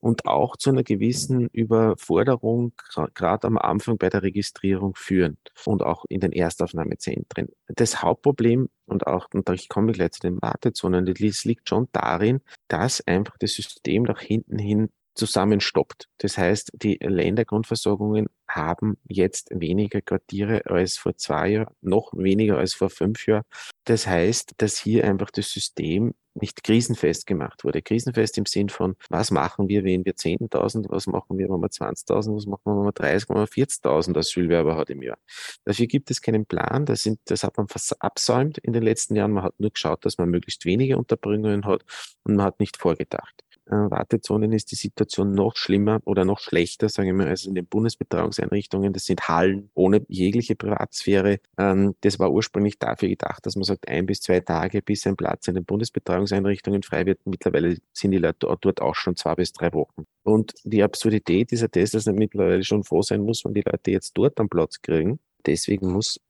und 0.00 0.26
auch 0.26 0.56
zu 0.56 0.70
einer 0.70 0.82
gewissen 0.82 1.48
Überforderung 1.48 2.72
gerade 3.14 3.46
am 3.46 3.58
Anfang 3.58 3.98
bei 3.98 4.08
der 4.08 4.22
Registrierung 4.22 4.94
führen 4.94 5.38
und 5.64 5.82
auch 5.82 6.04
in 6.08 6.20
den 6.20 6.32
Erstaufnahmezentren. 6.32 7.48
Das 7.68 8.02
Hauptproblem 8.02 8.68
und 8.86 9.06
auch, 9.06 9.28
und 9.32 9.48
ich 9.50 9.68
komme 9.68 9.92
gleich 9.92 10.12
zu 10.12 10.20
den 10.20 10.40
Wartezonen, 10.40 11.06
das 11.06 11.44
liegt 11.44 11.68
schon 11.68 11.88
darin, 11.92 12.40
dass 12.68 13.06
einfach 13.06 13.36
das 13.38 13.52
System 13.52 14.04
nach 14.04 14.20
hinten 14.20 14.58
hin 14.58 14.88
zusammenstoppt. 15.18 16.08
Das 16.18 16.38
heißt, 16.38 16.70
die 16.74 16.98
Ländergrundversorgungen 17.02 18.28
haben 18.48 18.96
jetzt 19.08 19.50
weniger 19.50 20.00
Quartiere 20.00 20.64
als 20.66 20.96
vor 20.96 21.16
zwei 21.16 21.48
Jahren, 21.48 21.74
noch 21.82 22.12
weniger 22.14 22.58
als 22.58 22.74
vor 22.74 22.88
fünf 22.88 23.26
Jahren. 23.26 23.42
Das 23.84 24.06
heißt, 24.06 24.54
dass 24.58 24.78
hier 24.78 25.04
einfach 25.04 25.30
das 25.30 25.50
System 25.50 26.14
nicht 26.40 26.64
krisenfest 26.64 27.26
gemacht 27.26 27.64
wurde. 27.64 27.82
Krisenfest 27.82 28.38
im 28.38 28.46
Sinn 28.46 28.68
von, 28.68 28.96
was 29.08 29.30
machen 29.30 29.68
wir, 29.68 29.84
wenn 29.84 30.04
wir 30.04 30.14
10.000, 30.14 30.86
was 30.88 31.06
machen 31.06 31.38
wir, 31.38 31.48
wenn 31.48 31.60
wir 31.60 31.68
20.000, 31.68 32.34
was 32.34 32.46
machen 32.46 32.62
wir, 32.64 32.76
wenn 32.76 32.84
wir 32.84 32.92
30, 32.92 33.28
wenn 33.28 33.36
man 33.36 33.46
40.000 33.46 34.18
Asylwerber 34.18 34.76
hat 34.76 34.90
im 34.90 35.02
Jahr. 35.02 35.18
Dafür 35.64 35.86
gibt 35.86 36.10
es 36.10 36.20
keinen 36.20 36.46
Plan, 36.46 36.86
das, 36.86 37.02
sind, 37.02 37.20
das 37.26 37.42
hat 37.42 37.56
man 37.56 37.66
absäumt 38.00 38.58
in 38.58 38.72
den 38.72 38.82
letzten 38.82 39.16
Jahren. 39.16 39.32
Man 39.32 39.44
hat 39.44 39.58
nur 39.58 39.70
geschaut, 39.70 40.04
dass 40.04 40.18
man 40.18 40.28
möglichst 40.30 40.64
wenige 40.64 40.98
Unterbringungen 40.98 41.64
hat 41.64 41.84
und 42.24 42.36
man 42.36 42.46
hat 42.46 42.60
nicht 42.60 42.76
vorgedacht. 42.76 43.44
Äh, 43.68 43.90
Wartezonen 43.90 44.52
ist 44.52 44.70
die 44.70 44.76
Situation 44.76 45.32
noch 45.32 45.56
schlimmer 45.56 46.00
oder 46.04 46.24
noch 46.24 46.40
schlechter, 46.40 46.88
sagen 46.88 47.08
wir 47.08 47.14
mal, 47.14 47.28
als 47.28 47.44
in 47.44 47.54
den 47.54 47.66
Bundesbetreuungseinrichtungen. 47.66 48.92
Das 48.92 49.04
sind 49.04 49.28
Hallen 49.28 49.70
ohne 49.74 50.04
jegliche 50.08 50.56
Privatsphäre. 50.56 51.38
Ähm, 51.58 51.94
das 52.00 52.18
war 52.18 52.32
ursprünglich 52.32 52.78
dafür 52.78 53.08
gedacht, 53.08 53.44
dass 53.44 53.56
man 53.56 53.64
sagt, 53.64 53.88
ein 53.88 54.06
bis 54.06 54.22
zwei 54.22 54.40
Tage, 54.40 54.80
bis 54.80 55.06
ein 55.06 55.16
Platz 55.16 55.48
in 55.48 55.54
den 55.54 55.64
Bundesbetreuungseinrichtungen 55.64 56.82
frei 56.82 57.04
wird. 57.04 57.20
Mittlerweile 57.26 57.76
sind 57.92 58.12
die 58.12 58.18
Leute 58.18 58.56
dort 58.60 58.80
auch 58.80 58.94
schon 58.94 59.16
zwei 59.16 59.34
bis 59.34 59.52
drei 59.52 59.72
Wochen. 59.74 60.06
Und 60.22 60.54
die 60.64 60.82
Absurdität 60.82 61.50
dieser 61.50 61.70
Tests, 61.70 61.92
dass 61.92 62.06
man 62.06 62.14
mittlerweile 62.14 62.64
schon 62.64 62.84
froh 62.84 63.02
sein 63.02 63.22
muss, 63.22 63.44
wenn 63.44 63.54
die 63.54 63.64
Leute 63.64 63.90
jetzt 63.90 64.12
dort 64.14 64.38
einen 64.38 64.48
Platz 64.48 64.80
kriegen. 64.80 65.18
Deswegen 65.46 65.92
muss 65.92 66.20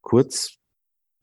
kurz 0.00 0.58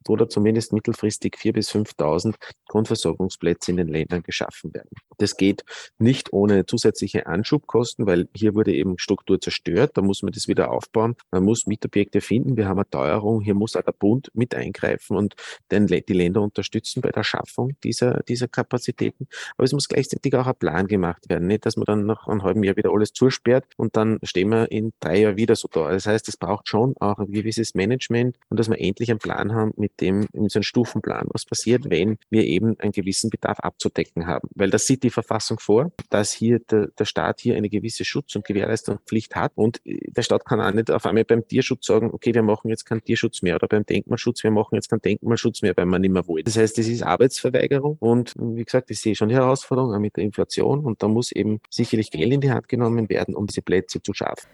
oder 0.08 0.28
zumindest 0.28 0.72
mittelfristig 0.72 1.34
4.000 1.36 1.52
bis 1.52 1.70
5.000 1.70 2.34
Grundversorgungsplätze 2.68 3.70
in 3.70 3.76
den 3.76 3.88
Ländern 3.88 4.22
geschaffen 4.22 4.74
werden. 4.74 4.90
Das 5.18 5.36
geht 5.36 5.64
nicht 5.98 6.32
ohne 6.32 6.66
zusätzliche 6.66 7.26
Anschubkosten, 7.26 8.06
weil 8.06 8.28
hier 8.34 8.54
wurde 8.54 8.74
eben 8.74 8.98
Struktur 8.98 9.40
zerstört. 9.40 9.92
Da 9.94 10.02
muss 10.02 10.22
man 10.22 10.32
das 10.32 10.48
wieder 10.48 10.70
aufbauen. 10.70 11.16
Man 11.30 11.44
muss 11.44 11.66
Mietobjekte 11.66 12.20
finden. 12.20 12.56
Wir 12.56 12.68
haben 12.68 12.78
eine 12.78 12.90
Teuerung. 12.90 13.40
Hier 13.40 13.54
muss 13.54 13.76
auch 13.76 13.82
der 13.82 13.92
Bund 13.92 14.30
mit 14.34 14.54
eingreifen 14.54 15.16
und 15.16 15.34
den, 15.70 15.86
die 15.86 16.12
Länder 16.12 16.42
unterstützen 16.42 17.00
bei 17.00 17.10
der 17.10 17.24
Schaffung 17.24 17.72
dieser, 17.82 18.22
dieser 18.24 18.48
Kapazitäten. 18.48 19.26
Aber 19.56 19.64
es 19.64 19.72
muss 19.72 19.88
gleichzeitig 19.88 20.34
auch 20.34 20.46
ein 20.46 20.56
Plan 20.56 20.86
gemacht 20.86 21.28
werden. 21.28 21.46
Nicht, 21.46 21.66
dass 21.66 21.76
man 21.76 21.84
dann 21.84 22.06
nach 22.06 22.26
einem 22.26 22.42
halben 22.42 22.62
Jahr 22.62 22.76
wieder 22.76 22.90
alles 22.90 23.12
zusperrt 23.12 23.64
und 23.76 23.96
dann 23.96 24.18
stehen 24.22 24.50
wir 24.50 24.70
in 24.70 24.92
drei 25.00 25.20
Jahren 25.20 25.36
wieder 25.36 25.56
so 25.56 25.68
da. 25.70 25.90
Das 25.90 26.06
heißt, 26.06 26.28
es 26.28 26.36
braucht 26.36 26.68
schon 26.68 26.94
auch 27.00 27.18
ein 27.18 27.30
gewisses 27.30 27.74
Management 27.74 28.36
und 28.48 28.58
dass 28.58 28.68
wir 28.68 28.80
endlich 28.80 29.10
einen 29.10 29.18
Plan 29.18 29.54
haben, 29.54 29.72
mit 29.76 29.95
dem, 30.00 30.26
in 30.32 30.48
so 30.48 30.58
einem 30.58 30.64
Stufenplan, 30.64 31.26
was 31.32 31.44
passiert, 31.44 31.88
wenn 31.90 32.18
wir 32.30 32.44
eben 32.44 32.78
einen 32.78 32.92
gewissen 32.92 33.30
Bedarf 33.30 33.60
abzudecken 33.60 34.26
haben. 34.26 34.48
Weil 34.54 34.70
das 34.70 34.86
sieht 34.86 35.02
die 35.02 35.10
Verfassung 35.10 35.58
vor, 35.58 35.92
dass 36.10 36.32
hier 36.32 36.58
der, 36.58 36.88
der 36.88 37.04
Staat 37.04 37.40
hier 37.40 37.56
eine 37.56 37.68
gewisse 37.68 38.04
Schutz- 38.04 38.36
und 38.36 38.44
Gewährleistungspflicht 38.44 39.34
hat. 39.34 39.52
Und 39.54 39.84
äh, 39.86 40.10
der 40.10 40.22
Staat 40.22 40.44
kann 40.44 40.60
auch 40.60 40.72
nicht 40.72 40.90
auf 40.90 41.06
einmal 41.06 41.24
beim 41.24 41.46
Tierschutz 41.46 41.86
sagen, 41.86 42.10
okay, 42.12 42.34
wir 42.34 42.42
machen 42.42 42.68
jetzt 42.68 42.84
keinen 42.84 43.02
Tierschutz 43.02 43.42
mehr 43.42 43.56
oder 43.56 43.68
beim 43.68 43.84
Denkmalschutz, 43.84 44.42
wir 44.42 44.50
machen 44.50 44.74
jetzt 44.74 44.88
keinen 44.88 45.02
Denkmalschutz 45.02 45.62
mehr, 45.62 45.76
weil 45.76 45.86
man 45.86 46.00
nicht 46.00 46.12
mehr 46.12 46.26
will. 46.28 46.42
Das 46.42 46.56
heißt, 46.56 46.78
das 46.78 46.86
ist 46.86 47.02
Arbeitsverweigerung 47.02 47.96
und 48.00 48.34
wie 48.36 48.64
gesagt, 48.64 48.90
ich 48.90 49.00
sehe 49.00 49.14
schon 49.14 49.28
die 49.28 49.34
Herausforderung 49.34 50.00
mit 50.00 50.16
der 50.16 50.24
Inflation 50.24 50.84
und 50.84 51.02
da 51.02 51.08
muss 51.08 51.32
eben 51.32 51.60
sicherlich 51.70 52.10
Geld 52.10 52.32
in 52.32 52.40
die 52.40 52.50
Hand 52.50 52.68
genommen 52.68 53.08
werden, 53.08 53.34
um 53.34 53.46
diese 53.46 53.62
Plätze 53.62 54.02
zu 54.02 54.12
schaffen. 54.14 54.48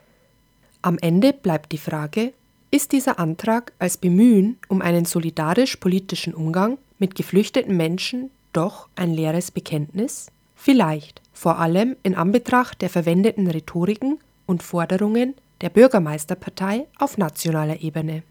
Am 0.83 0.99
Ende 0.99 1.33
bleibt 1.33 1.73
die 1.73 1.79
Frage, 1.79 2.33
ist 2.73 2.93
dieser 2.93 3.19
Antrag 3.19 3.75
als 3.79 3.99
Bemühen 3.99 4.59
um 4.67 4.81
einen 4.81 5.05
solidarisch-politischen 5.05 6.35
Umgang 6.35 6.79
mit 6.99 7.15
geflüchteten 7.15 7.77
Menschen 7.77 8.31
doch 8.55 8.89
ein 8.97 9.13
leeres 9.13 9.51
Bekenntnis? 9.51 10.29
Vielleicht, 10.57 11.21
vor 11.35 11.59
allem 11.59 11.97
in 12.03 12.15
Anbetracht 12.15 12.81
der 12.81 12.89
verwendeten 12.89 13.47
Rhetoriken 13.47 14.19
und 14.47 14.63
Forderungen 14.63 15.35
der 15.61 15.69
Bürgermeisterpartei 15.69 16.87
auf 16.99 17.19
nationaler 17.19 17.83
Ebene. 17.83 18.23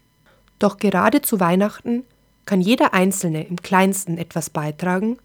Doch 0.58 0.76
gerade 0.76 1.22
zu 1.22 1.38
Weihnachten 1.38 2.02
kann 2.44 2.60
jeder 2.60 2.94
Einzelne 2.94 3.44
im 3.46 3.56
kleinsten 3.56 4.18
etwas 4.18 4.50
beitragen, 4.50 5.18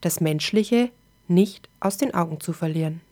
das 0.00 0.20
Menschliche 0.20 0.90
nicht 1.28 1.68
aus 1.78 1.96
den 1.96 2.12
Augen 2.12 2.40
zu 2.40 2.52
verlieren. 2.52 3.02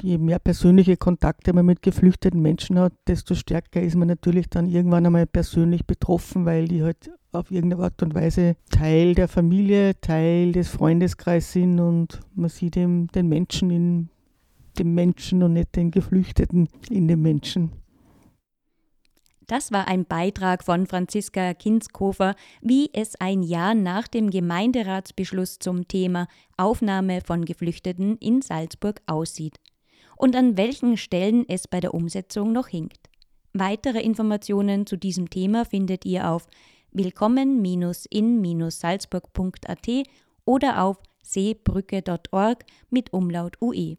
Je 0.00 0.16
mehr 0.16 0.38
persönliche 0.38 0.96
Kontakte 0.96 1.52
man 1.52 1.66
mit 1.66 1.82
geflüchteten 1.82 2.40
Menschen 2.40 2.78
hat, 2.78 2.92
desto 3.08 3.34
stärker 3.34 3.82
ist 3.82 3.96
man 3.96 4.06
natürlich 4.06 4.48
dann 4.48 4.68
irgendwann 4.68 5.06
einmal 5.06 5.26
persönlich 5.26 5.86
betroffen, 5.86 6.44
weil 6.44 6.68
die 6.68 6.84
halt 6.84 7.10
auf 7.32 7.50
irgendeine 7.50 7.82
Art 7.82 8.02
und 8.02 8.14
Weise 8.14 8.56
Teil 8.70 9.14
der 9.14 9.26
Familie, 9.26 10.00
Teil 10.00 10.52
des 10.52 10.68
Freundeskreises 10.68 11.52
sind 11.52 11.80
und 11.80 12.20
man 12.34 12.48
sieht 12.48 12.76
eben 12.76 13.08
den 13.08 13.28
Menschen 13.28 13.70
in 13.70 14.08
dem 14.78 14.94
Menschen 14.94 15.42
und 15.42 15.54
nicht 15.54 15.74
den 15.74 15.90
Geflüchteten 15.90 16.68
in 16.90 17.08
dem 17.08 17.20
Menschen. 17.20 17.72
Das 19.48 19.72
war 19.72 19.88
ein 19.88 20.04
Beitrag 20.04 20.62
von 20.62 20.86
Franziska 20.86 21.54
Kinskofer, 21.54 22.36
wie 22.60 22.90
es 22.92 23.18
ein 23.18 23.42
Jahr 23.42 23.74
nach 23.74 24.06
dem 24.06 24.30
Gemeinderatsbeschluss 24.30 25.58
zum 25.58 25.88
Thema 25.88 26.28
Aufnahme 26.56 27.22
von 27.22 27.44
Geflüchteten 27.44 28.18
in 28.18 28.42
Salzburg 28.42 29.00
aussieht 29.06 29.58
und 30.18 30.36
an 30.36 30.56
welchen 30.56 30.96
Stellen 30.96 31.44
es 31.48 31.68
bei 31.68 31.80
der 31.80 31.92
Umsetzung 31.94 32.52
noch 32.52 32.68
hinkt. 32.68 33.10
Weitere 33.52 34.00
Informationen 34.00 34.86
zu 34.86 34.96
diesem 34.96 35.28
Thema 35.30 35.64
findet 35.64 36.04
ihr 36.04 36.28
auf 36.28 36.46
willkommen-in-salzburg.at 36.92 39.88
oder 40.44 40.82
auf 40.82 40.98
seebrücke.org 41.22 42.64
mit 42.90 43.12
Umlaut 43.12 43.56
UE. 43.60 43.96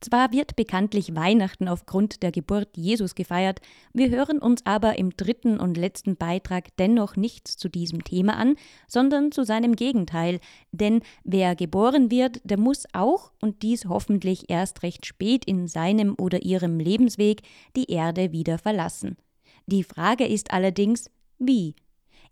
Zwar 0.00 0.32
wird 0.32 0.56
bekanntlich 0.56 1.14
Weihnachten 1.14 1.68
aufgrund 1.68 2.22
der 2.22 2.32
Geburt 2.32 2.74
Jesus 2.74 3.14
gefeiert, 3.14 3.60
wir 3.92 4.08
hören 4.08 4.38
uns 4.38 4.64
aber 4.64 4.98
im 4.98 5.10
dritten 5.10 5.60
und 5.60 5.76
letzten 5.76 6.16
Beitrag 6.16 6.74
dennoch 6.78 7.16
nichts 7.16 7.58
zu 7.58 7.68
diesem 7.68 8.02
Thema 8.02 8.36
an, 8.38 8.56
sondern 8.88 9.30
zu 9.30 9.44
seinem 9.44 9.76
Gegenteil, 9.76 10.40
denn 10.72 11.02
wer 11.22 11.54
geboren 11.54 12.10
wird, 12.10 12.40
der 12.44 12.58
muss 12.58 12.86
auch, 12.94 13.32
und 13.42 13.62
dies 13.62 13.84
hoffentlich 13.84 14.48
erst 14.48 14.82
recht 14.82 15.04
spät 15.04 15.44
in 15.44 15.68
seinem 15.68 16.14
oder 16.18 16.42
ihrem 16.42 16.80
Lebensweg, 16.80 17.42
die 17.76 17.90
Erde 17.90 18.32
wieder 18.32 18.56
verlassen. 18.56 19.18
Die 19.66 19.84
Frage 19.84 20.26
ist 20.26 20.50
allerdings, 20.52 21.10
wie? 21.38 21.74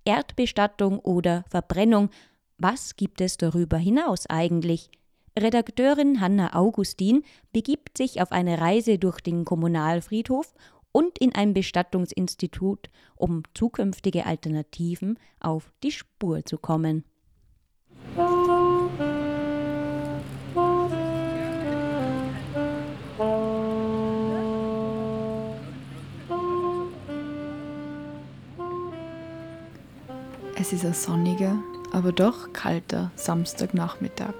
Erdbestattung 0.07 1.00
oder 1.00 1.44
Verbrennung, 1.50 2.09
was 2.57 2.96
gibt 2.96 3.20
es 3.20 3.37
darüber 3.37 3.76
hinaus 3.76 4.26
eigentlich? 4.26 4.90
Redakteurin 5.42 6.20
Hanna 6.20 6.55
Augustin 6.55 7.22
begibt 7.53 7.96
sich 7.96 8.20
auf 8.20 8.33
eine 8.33 8.61
Reise 8.61 8.98
durch 8.98 9.20
den 9.20 9.44
Kommunalfriedhof 9.44 10.55
und 10.92 11.18
in 11.18 11.35
ein 11.35 11.55
Bestattungsinstitut, 11.55 12.90
um 13.16 13.42
zukünftige 13.55 14.27
Alternativen 14.27 15.18
auf 15.40 15.72
die 15.83 15.92
Spur 15.92 16.44
zu 16.44 16.59
kommen. 16.59 17.05
Es 30.61 30.72
ist 30.72 30.85
ein 30.85 30.94
sonniger, 30.94 31.62
aber 31.92 32.12
doch 32.12 32.53
kalter 32.53 33.12
Samstagnachmittag. 33.14 34.35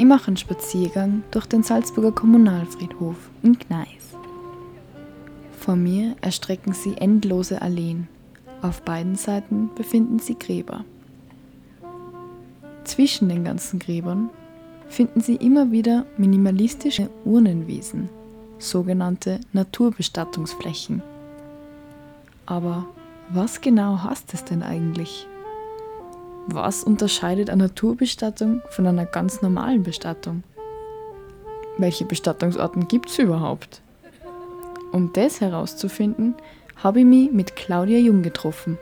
Ich 0.00 0.06
mache 0.06 0.28
einen 0.28 0.38
Spaziergang 0.38 1.24
durch 1.30 1.44
den 1.44 1.62
Salzburger 1.62 2.10
Kommunalfriedhof 2.10 3.16
in 3.42 3.58
Gneis. 3.58 4.16
Vor 5.58 5.76
mir 5.76 6.16
erstrecken 6.22 6.72
sie 6.72 6.96
endlose 6.96 7.60
Alleen. 7.60 8.08
Auf 8.62 8.80
beiden 8.80 9.16
Seiten 9.16 9.68
befinden 9.74 10.18
sie 10.18 10.38
Gräber. 10.38 10.86
Zwischen 12.84 13.28
den 13.28 13.44
ganzen 13.44 13.78
Gräbern 13.78 14.30
finden 14.88 15.20
Sie 15.20 15.36
immer 15.36 15.70
wieder 15.70 16.06
minimalistische 16.16 17.10
Urnenwesen, 17.26 18.08
sogenannte 18.58 19.38
Naturbestattungsflächen. 19.52 21.02
Aber 22.46 22.86
was 23.28 23.60
genau 23.60 24.02
heißt 24.02 24.32
es 24.32 24.46
denn 24.46 24.62
eigentlich? 24.62 25.26
Was 26.46 26.84
unterscheidet 26.84 27.50
eine 27.50 27.64
Naturbestattung 27.64 28.62
von 28.70 28.86
einer 28.86 29.06
ganz 29.06 29.42
normalen 29.42 29.82
Bestattung? 29.82 30.42
Welche 31.78 32.04
Bestattungsarten 32.04 32.88
gibt 32.88 33.08
es 33.10 33.18
überhaupt? 33.18 33.82
Um 34.92 35.12
das 35.12 35.40
herauszufinden, 35.40 36.34
habe 36.76 37.00
ich 37.00 37.06
mich 37.06 37.30
mit 37.30 37.56
Claudia 37.56 37.98
Jung 37.98 38.22
getroffen. 38.22 38.78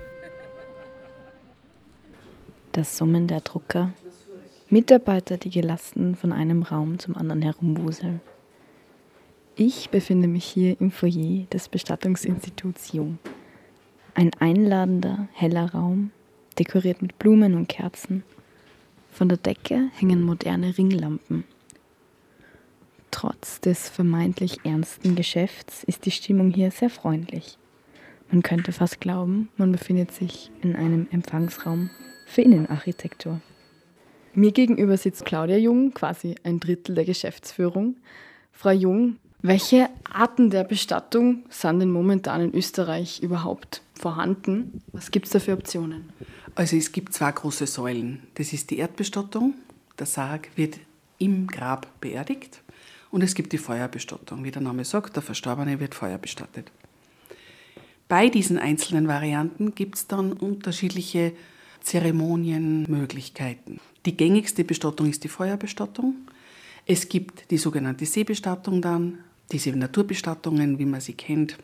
Das 2.73 2.97
Summen 2.97 3.27
der 3.27 3.41
Drucker. 3.41 3.91
Mitarbeiter, 4.71 5.37
die 5.37 5.51
gelassen 5.51 6.15
von 6.15 6.33
einem 6.33 6.63
Raum 6.63 6.99
zum 6.99 7.17
anderen 7.17 7.43
herumwuseln. 7.43 8.21
Ich 9.57 9.91
befinde 9.91 10.29
mich 10.29 10.45
hier 10.45 10.81
im 10.81 10.91
Foyer 10.91 11.47
des 11.53 11.69
Bestattungsinstituts 11.69 12.93
Jung. 12.93 13.19
Ein 14.15 14.31
einladender, 14.39 15.29
heller 15.33 15.73
Raum, 15.73 16.13
dekoriert 16.59 17.03
mit 17.03 17.19
Blumen 17.19 17.55
und 17.55 17.69
Kerzen. 17.69 18.23
Von 19.13 19.29
der 19.29 19.39
Decke 19.39 19.91
hängen 19.97 20.23
moderne 20.23 20.77
Ringlampen. 20.77 21.45
Trotz 23.11 23.61
des 23.61 23.89
vermeintlich 23.89 24.65
ernsten 24.65 25.17
Geschäfts 25.17 25.83
ist 25.85 26.05
die 26.05 26.11
Stimmung 26.11 26.51
hier 26.51 26.71
sehr 26.71 26.91
freundlich. 26.91 27.59
Man 28.31 28.43
könnte 28.43 28.73
fast 28.73 29.01
glauben, 29.01 29.49
man 29.57 29.73
befindet 29.73 30.13
sich 30.13 30.51
in 30.61 30.77
einem 30.77 31.09
Empfangsraum 31.11 31.91
für 32.27 32.43
Innenarchitektur. 32.43 33.41
Mir 34.35 34.53
gegenüber 34.53 34.97
sitzt 34.97 35.25
Claudia 35.25 35.57
Jung, 35.57 35.95
quasi 35.95 36.35
ein 36.45 36.61
Drittel 36.61 36.95
der 36.95 37.07
Geschäftsführung. 37.07 37.97
Frau 38.53 38.71
Jung, 38.71 39.17
welche 39.41 39.89
Arten 40.13 40.51
der 40.51 40.65
Bestattung 40.65 41.45
sind 41.49 41.81
denn 41.81 41.91
momentan 41.91 42.43
in 42.43 42.55
Österreich 42.55 43.21
überhaupt 43.23 43.83
vorhanden? 43.95 44.83
Was 44.93 45.11
gibt 45.11 45.27
es 45.27 45.33
da 45.33 45.39
für 45.39 45.55
Optionen? 45.55 46.13
Also 46.59 46.75
es 46.75 46.91
gibt 46.91 47.15
zwei 47.15 47.31
große 47.31 47.69
Säulen. 47.69 48.25
Das 48.35 48.53
ist 48.53 48.71
die 48.71 48.79
Erdbestattung. 48.79 49.55
Der 49.97 50.07
Sarg 50.07 50.49
wird 50.57 50.81
im 51.19 51.47
Grab 51.47 52.01
beerdigt. 52.01 52.63
Und 53.13 53.23
es 53.23 53.37
gibt 53.37 53.53
die 53.53 53.59
Feuerbestattung. 53.59 54.43
Wie 54.43 54.51
der 54.51 54.63
Name 54.63 54.85
sagt, 54.85 55.15
der 55.15 55.23
Verstorbene 55.23 55.79
wird 55.79 55.95
feuerbestattet. 55.95 56.73
Bei 58.09 58.29
diesen 58.29 58.59
einzelnen 58.59 59.07
Varianten 59.07 59.77
gibt 59.77 59.99
es 59.99 60.09
dann 60.09 60.33
unterschiedliche 60.33 61.33
Zeremonienmöglichkeiten. 61.81 63.79
Die 64.05 64.17
gängigste 64.17 64.65
Bestattung 64.65 65.09
ist 65.09 65.23
die 65.23 65.29
Feuerbestattung. 65.29 66.17
Es 66.87 67.09
gibt 67.09 67.53
die 67.53 67.59
sogenannte 67.59 68.05
Seebestattung 68.05 68.83
dann, 68.83 69.19
diese 69.53 69.71
Naturbestattungen, 69.71 70.81
wie 70.81 70.87
man 70.87 71.01
sie 71.01 71.13
kennt, 71.13 71.57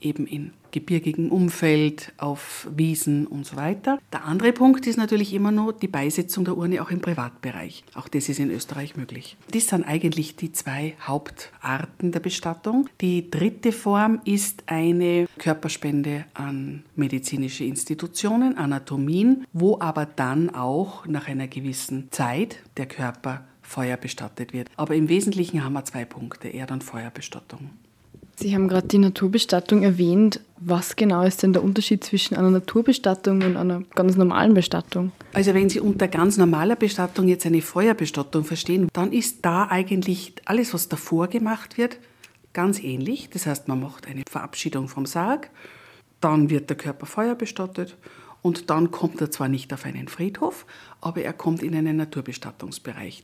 eben 0.00 0.26
in 0.26 0.52
gebirgigem 0.70 1.30
Umfeld, 1.30 2.12
auf 2.16 2.68
Wiesen 2.74 3.26
und 3.26 3.44
so 3.44 3.56
weiter. 3.56 3.98
Der 4.12 4.24
andere 4.24 4.52
Punkt 4.52 4.86
ist 4.86 4.96
natürlich 4.96 5.34
immer 5.34 5.50
noch 5.50 5.72
die 5.72 5.88
Beisetzung 5.88 6.44
der 6.44 6.56
Urne 6.56 6.82
auch 6.82 6.90
im 6.90 7.00
Privatbereich. 7.00 7.84
Auch 7.94 8.08
das 8.08 8.28
ist 8.28 8.38
in 8.38 8.50
Österreich 8.50 8.96
möglich. 8.96 9.36
Das 9.52 9.66
sind 9.66 9.84
eigentlich 9.84 10.36
die 10.36 10.52
zwei 10.52 10.94
Hauptarten 11.04 12.12
der 12.12 12.20
Bestattung. 12.20 12.88
Die 13.00 13.30
dritte 13.30 13.72
Form 13.72 14.20
ist 14.24 14.64
eine 14.66 15.26
Körperspende 15.38 16.24
an 16.34 16.84
medizinische 16.94 17.64
Institutionen, 17.64 18.56
Anatomien, 18.56 19.46
wo 19.52 19.78
aber 19.80 20.06
dann 20.06 20.50
auch 20.50 21.06
nach 21.06 21.28
einer 21.28 21.48
gewissen 21.48 22.08
Zeit 22.10 22.58
der 22.76 22.86
Körper 22.86 23.44
feuerbestattet 23.62 24.52
wird. 24.52 24.68
Aber 24.76 24.94
im 24.94 25.08
Wesentlichen 25.08 25.64
haben 25.64 25.74
wir 25.74 25.84
zwei 25.84 26.04
Punkte, 26.04 26.48
Erd- 26.48 26.72
und 26.72 26.82
Feuerbestattung. 26.82 27.70
Sie 28.40 28.54
haben 28.54 28.68
gerade 28.68 28.88
die 28.88 28.96
Naturbestattung 28.96 29.82
erwähnt. 29.82 30.40
Was 30.56 30.96
genau 30.96 31.24
ist 31.24 31.42
denn 31.42 31.52
der 31.52 31.62
Unterschied 31.62 32.02
zwischen 32.02 32.36
einer 32.36 32.48
Naturbestattung 32.48 33.42
und 33.42 33.58
einer 33.58 33.82
ganz 33.94 34.16
normalen 34.16 34.54
Bestattung? 34.54 35.12
Also 35.34 35.52
wenn 35.52 35.68
Sie 35.68 35.78
unter 35.78 36.08
ganz 36.08 36.38
normaler 36.38 36.74
Bestattung 36.74 37.28
jetzt 37.28 37.44
eine 37.44 37.60
Feuerbestattung 37.60 38.44
verstehen, 38.44 38.88
dann 38.94 39.12
ist 39.12 39.44
da 39.44 39.66
eigentlich 39.68 40.32
alles, 40.46 40.72
was 40.72 40.88
davor 40.88 41.28
gemacht 41.28 41.76
wird, 41.76 41.98
ganz 42.54 42.82
ähnlich. 42.82 43.28
Das 43.30 43.44
heißt, 43.44 43.68
man 43.68 43.82
macht 43.82 44.06
eine 44.06 44.22
Verabschiedung 44.30 44.88
vom 44.88 45.04
Sarg, 45.04 45.50
dann 46.22 46.48
wird 46.48 46.70
der 46.70 46.78
Körper 46.78 47.04
feuerbestattet 47.04 47.98
und 48.40 48.70
dann 48.70 48.90
kommt 48.90 49.20
er 49.20 49.30
zwar 49.30 49.48
nicht 49.48 49.70
auf 49.74 49.84
einen 49.84 50.08
Friedhof, 50.08 50.64
aber 51.02 51.20
er 51.20 51.34
kommt 51.34 51.62
in 51.62 51.74
einen 51.74 51.98
Naturbestattungsbereich. 51.98 53.22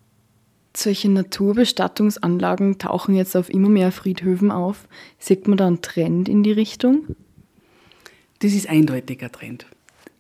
Solche 0.77 1.09
Naturbestattungsanlagen 1.09 2.79
tauchen 2.79 3.15
jetzt 3.15 3.35
auf 3.35 3.49
immer 3.49 3.71
mehr 3.71 3.93
Friedhöfen 3.93 4.51
auf. 4.51 4.87
Sieht 5.19 5.49
man 5.49 5.57
da 5.57 5.67
einen 5.67 5.81
Trend 5.81 6.29
in 6.29 6.43
die 6.43 6.53
Richtung? 6.53 7.17
Das 8.41 8.53
ist 8.53 8.69
eindeutiger 8.69 9.33
Trend. 9.33 9.67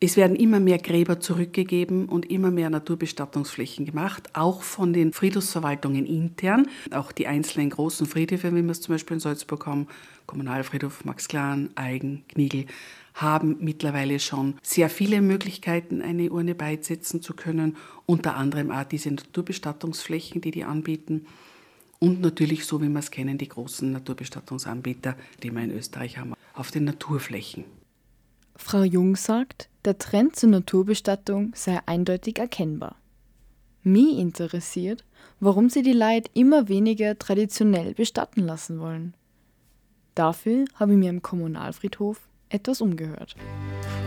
Es 0.00 0.16
werden 0.16 0.34
immer 0.34 0.58
mehr 0.58 0.78
Gräber 0.78 1.20
zurückgegeben 1.20 2.06
und 2.06 2.30
immer 2.30 2.50
mehr 2.50 2.70
Naturbestattungsflächen 2.70 3.84
gemacht, 3.84 4.30
auch 4.34 4.62
von 4.62 4.94
den 4.94 5.12
Friedhofsverwaltungen 5.12 6.06
intern. 6.06 6.68
Auch 6.90 7.12
die 7.12 7.26
einzelnen 7.26 7.70
großen 7.70 8.06
Friedhöfe, 8.06 8.54
wie 8.54 8.62
wir 8.62 8.70
es 8.70 8.80
zum 8.80 8.94
Beispiel 8.94 9.14
in 9.14 9.20
Salzburg 9.20 9.66
haben, 9.66 9.88
Kommunalfriedhof 10.26 11.04
Max 11.04 11.28
Klan, 11.28 11.70
Eigen, 11.74 12.24
Knigel, 12.28 12.66
haben 13.16 13.56
mittlerweile 13.60 14.20
schon 14.20 14.58
sehr 14.62 14.90
viele 14.90 15.22
Möglichkeiten, 15.22 16.02
eine 16.02 16.30
Urne 16.30 16.54
beisetzen 16.54 17.22
zu 17.22 17.32
können. 17.34 17.76
Unter 18.04 18.36
anderem 18.36 18.70
auch 18.70 18.84
diese 18.84 19.10
Naturbestattungsflächen, 19.10 20.42
die 20.42 20.50
die 20.50 20.64
anbieten. 20.64 21.26
Und 21.98 22.20
natürlich, 22.20 22.66
so 22.66 22.82
wie 22.82 22.88
wir 22.88 22.98
es 22.98 23.10
kennen, 23.10 23.38
die 23.38 23.48
großen 23.48 23.90
Naturbestattungsanbieter, 23.90 25.16
die 25.42 25.50
wir 25.50 25.62
in 25.62 25.70
Österreich 25.70 26.18
haben, 26.18 26.34
auf 26.52 26.70
den 26.70 26.84
Naturflächen. 26.84 27.64
Frau 28.54 28.82
Jung 28.82 29.16
sagt, 29.16 29.70
der 29.86 29.96
Trend 29.96 30.36
zur 30.36 30.50
Naturbestattung 30.50 31.52
sei 31.54 31.80
eindeutig 31.86 32.38
erkennbar. 32.38 32.96
Mich 33.82 34.18
interessiert, 34.18 35.04
warum 35.40 35.70
sie 35.70 35.82
die 35.82 35.92
Leid 35.92 36.30
immer 36.34 36.68
weniger 36.68 37.18
traditionell 37.18 37.94
bestatten 37.94 38.40
lassen 38.40 38.78
wollen. 38.78 39.14
Dafür 40.14 40.66
habe 40.74 40.92
ich 40.92 40.98
mir 40.98 41.10
im 41.10 41.22
Kommunalfriedhof 41.22 42.20
etwas 42.48 42.80
umgehört. 42.80 43.34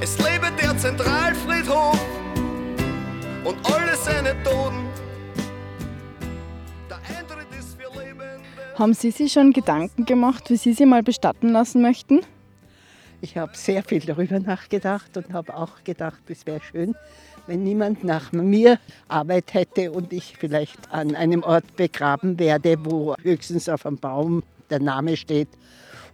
Es 0.02 0.17
lebe 0.17 0.47
der 0.62 0.78
Zentralfriedhof 0.78 1.99
und 3.43 3.58
alle 3.63 3.95
seine 3.95 4.32
Toten. 4.43 4.88
Der 6.89 6.97
Eintritt 6.97 7.47
ist 7.60 7.78
für 7.80 7.99
Lebende. 7.99 8.39
Haben 8.75 8.93
Sie 8.93 9.12
sich 9.12 9.34
schon 9.34 9.52
Gedanken 9.52 10.06
gemacht, 10.06 10.49
wie 10.49 10.58
Sie 10.58 10.73
sie 10.73 10.86
mal 10.86 11.04
bestatten 11.04 11.49
lassen 11.49 11.82
möchten? 11.82 12.21
Ich 13.21 13.36
habe 13.36 13.52
sehr 13.56 13.84
viel 13.84 13.99
darüber 13.99 14.39
nachgedacht 14.39 15.17
und 15.17 15.34
habe 15.34 15.54
auch 15.56 15.84
gedacht, 15.84 16.21
es 16.30 16.45
wäre 16.45 16.62
schön, 16.62 16.95
wenn 17.47 17.63
niemand 17.63 18.06
nach 18.06 18.32
mir 18.32 18.80
Arbeit 19.10 19.54
hätte 19.54 19.91
und 19.91 20.13
ich 20.13 20.38
vielleicht 20.38 20.93
an 20.93 21.15
einem 21.15 21.43
Ort 21.43 21.75
begraben 21.75 22.39
werde, 22.39 22.78
wo 22.86 23.15
höchstens 23.21 23.67
auf 23.67 23.86
einem 23.86 23.97
Baum 23.97 24.43
der 24.69 24.80
Name 24.80 25.17
steht 25.17 25.49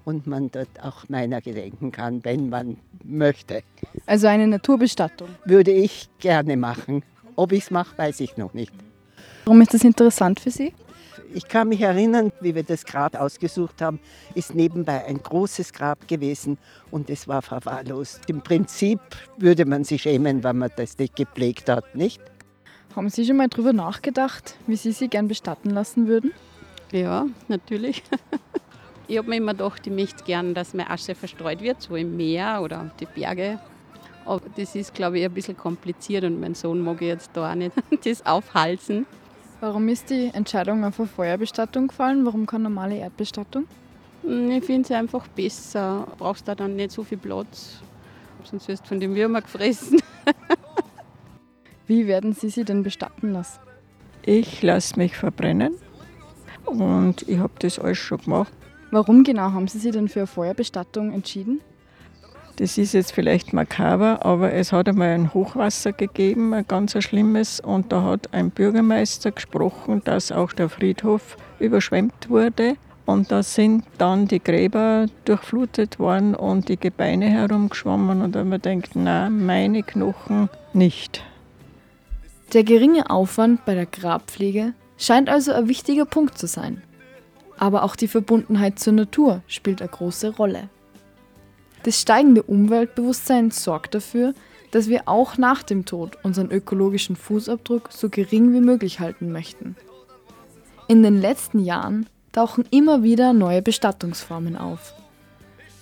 und 0.05 0.27
man 0.27 0.49
dort 0.51 0.69
auch 0.81 1.09
meiner 1.09 1.41
gedenken 1.41 1.91
kann, 1.91 2.23
wenn 2.23 2.49
man 2.49 2.77
möchte. 3.03 3.63
Also 4.05 4.27
eine 4.27 4.47
Naturbestattung? 4.47 5.27
Würde 5.45 5.71
ich 5.71 6.07
gerne 6.19 6.55
machen. 6.55 7.03
Ob 7.35 7.51
ich 7.51 7.63
es 7.63 7.71
mache, 7.71 7.97
weiß 7.97 8.21
ich 8.21 8.37
noch 8.37 8.53
nicht. 8.53 8.71
Warum 9.43 9.61
ist 9.61 9.73
das 9.73 9.83
interessant 9.83 10.39
für 10.39 10.51
Sie? 10.51 10.73
Ich 11.33 11.47
kann 11.47 11.69
mich 11.69 11.81
erinnern, 11.81 12.31
wie 12.39 12.55
wir 12.55 12.63
das 12.63 12.85
Grab 12.85 13.19
ausgesucht 13.19 13.81
haben, 13.81 13.99
ist 14.35 14.55
nebenbei 14.55 15.03
ein 15.05 15.21
großes 15.21 15.73
Grab 15.73 16.07
gewesen 16.07 16.57
und 16.91 17.09
es 17.09 17.27
war 17.27 17.41
verwahrlost. 17.41 18.21
Im 18.27 18.41
Prinzip 18.41 18.99
würde 19.37 19.65
man 19.65 19.83
sich 19.83 20.03
schämen, 20.03 20.43
wenn 20.43 20.57
man 20.57 20.71
das 20.77 20.97
nicht 20.97 21.15
gepflegt 21.15 21.67
hat, 21.67 21.95
nicht? 21.95 22.21
Haben 22.95 23.09
Sie 23.09 23.25
schon 23.25 23.35
mal 23.35 23.49
darüber 23.49 23.73
nachgedacht, 23.73 24.55
wie 24.67 24.77
Sie 24.77 24.93
sie 24.93 25.09
gern 25.09 25.27
bestatten 25.27 25.71
lassen 25.71 26.07
würden? 26.07 26.31
Ja, 26.91 27.25
natürlich. 27.49 28.03
Ich 29.07 29.17
habe 29.17 29.29
mir 29.29 29.37
immer 29.37 29.51
gedacht, 29.53 29.85
ich 29.85 29.93
möchte 29.93 30.23
gern, 30.23 30.53
dass 30.53 30.73
meine 30.73 30.89
Asche 30.89 31.13
verstreut 31.13 31.61
wird, 31.61 31.81
so 31.81 31.95
im 31.95 32.17
Meer 32.17 32.61
oder 32.63 32.81
auf 32.81 32.95
die 32.99 33.05
Berge. 33.05 33.59
Aber 34.25 34.41
das 34.55 34.75
ist, 34.75 34.95
glaube 34.95 35.19
ich, 35.19 35.25
ein 35.25 35.31
bisschen 35.33 35.55
kompliziert 35.55 36.23
und 36.23 36.39
mein 36.39 36.55
Sohn 36.55 36.81
mag 36.81 37.01
ich 37.01 37.07
jetzt 37.09 37.29
da 37.33 37.51
auch 37.51 37.55
nicht 37.55 37.73
das 38.05 38.25
aufhalsen. 38.25 39.05
Warum 39.61 39.87
ist 39.87 40.09
die 40.09 40.31
Entscheidung 40.33 40.83
auf 40.83 40.99
eine 40.99 41.07
Feuerbestattung 41.07 41.87
gefallen? 41.87 42.25
Warum 42.25 42.45
keine 42.47 42.63
normale 42.63 42.97
Erdbestattung? 42.97 43.67
Hm, 44.23 44.49
Ich 44.51 44.65
finde 44.65 44.81
es 44.81 44.91
einfach 44.91 45.27
besser. 45.27 46.07
Du 46.09 46.15
brauchst 46.17 46.47
da 46.47 46.55
dann 46.55 46.75
nicht 46.75 46.91
so 46.91 47.03
viel 47.03 47.19
Platz, 47.19 47.79
sonst 48.43 48.67
wirst 48.67 48.83
du 48.85 48.87
von 48.89 48.99
den 48.99 49.13
Würmern 49.13 49.43
gefressen. 49.43 50.01
Wie 51.87 52.07
werden 52.07 52.33
Sie 52.33 52.49
sie 52.49 52.65
denn 52.65 52.81
bestatten 52.81 53.33
lassen? 53.33 53.59
Ich 54.23 54.63
lasse 54.63 54.97
mich 54.97 55.15
verbrennen 55.15 55.75
und 56.65 57.21
ich 57.29 57.37
habe 57.37 57.53
das 57.59 57.77
alles 57.77 57.99
schon 57.99 58.17
gemacht. 58.17 58.51
Warum 58.91 59.23
genau 59.23 59.51
haben 59.51 59.67
Sie 59.67 59.79
sich 59.79 59.91
denn 59.91 60.07
für 60.07 60.19
eine 60.21 60.27
Feuerbestattung 60.27 61.11
entschieden? 61.11 61.61
Das 62.57 62.77
ist 62.77 62.93
jetzt 62.93 63.11
vielleicht 63.11 63.51
makaber, 63.51 64.25
aber 64.25 64.53
es 64.53 64.71
hat 64.71 64.87
einmal 64.87 65.09
ein 65.09 65.33
Hochwasser 65.33 65.91
gegeben, 65.91 66.53
ein 66.53 66.65
ganz 66.65 66.95
schlimmes, 67.03 67.59
und 67.59 67.91
da 67.91 68.03
hat 68.03 68.33
ein 68.33 68.49
Bürgermeister 68.49 69.31
gesprochen, 69.31 70.01
dass 70.05 70.31
auch 70.31 70.53
der 70.53 70.69
Friedhof 70.69 71.35
überschwemmt 71.59 72.29
wurde. 72.29 72.77
Und 73.05 73.31
da 73.31 73.43
sind 73.43 73.83
dann 73.97 74.27
die 74.27 74.41
Gräber 74.41 75.07
durchflutet 75.25 75.99
worden 75.99 76.33
und 76.33 76.69
die 76.69 76.77
Gebeine 76.77 77.29
herumgeschwommen. 77.29 78.21
Und 78.21 78.33
da 78.33 78.43
man 78.43 78.61
denkt, 78.61 78.91
na, 78.95 79.29
meine 79.29 79.83
Knochen 79.83 80.49
nicht. 80.73 81.23
Der 82.53 82.63
geringe 82.63 83.09
Aufwand 83.09 83.65
bei 83.65 83.75
der 83.75 83.85
Grabpflege 83.85 84.73
scheint 84.97 85.29
also 85.29 85.51
ein 85.51 85.67
wichtiger 85.67 86.05
Punkt 86.05 86.37
zu 86.37 86.47
sein. 86.47 86.81
Aber 87.57 87.83
auch 87.83 87.95
die 87.95 88.07
Verbundenheit 88.07 88.79
zur 88.79 88.93
Natur 88.93 89.41
spielt 89.47 89.81
eine 89.81 89.89
große 89.89 90.35
Rolle. 90.35 90.69
Das 91.83 92.01
steigende 92.01 92.43
Umweltbewusstsein 92.43 93.51
sorgt 93.51 93.95
dafür, 93.95 94.33
dass 94.71 94.89
wir 94.89 95.03
auch 95.07 95.37
nach 95.37 95.63
dem 95.63 95.85
Tod 95.85 96.17
unseren 96.23 96.51
ökologischen 96.51 97.15
Fußabdruck 97.15 97.89
so 97.91 98.09
gering 98.09 98.53
wie 98.53 98.59
möglich 98.59 98.99
halten 98.99 99.31
möchten. 99.31 99.75
In 100.87 101.03
den 101.03 101.21
letzten 101.21 101.59
Jahren 101.59 102.07
tauchen 102.31 102.65
immer 102.71 103.03
wieder 103.03 103.33
neue 103.33 103.61
Bestattungsformen 103.61 104.57
auf. 104.57 104.93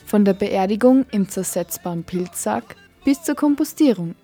Von 0.05 0.25
der 0.25 0.33
Beerdigung 0.33 1.05
im 1.11 1.27
zersetzbaren 1.27 2.03
Pilzsack 2.03 2.75
bis 3.03 3.23
zur 3.23 3.35
Kompostierung. 3.35 4.15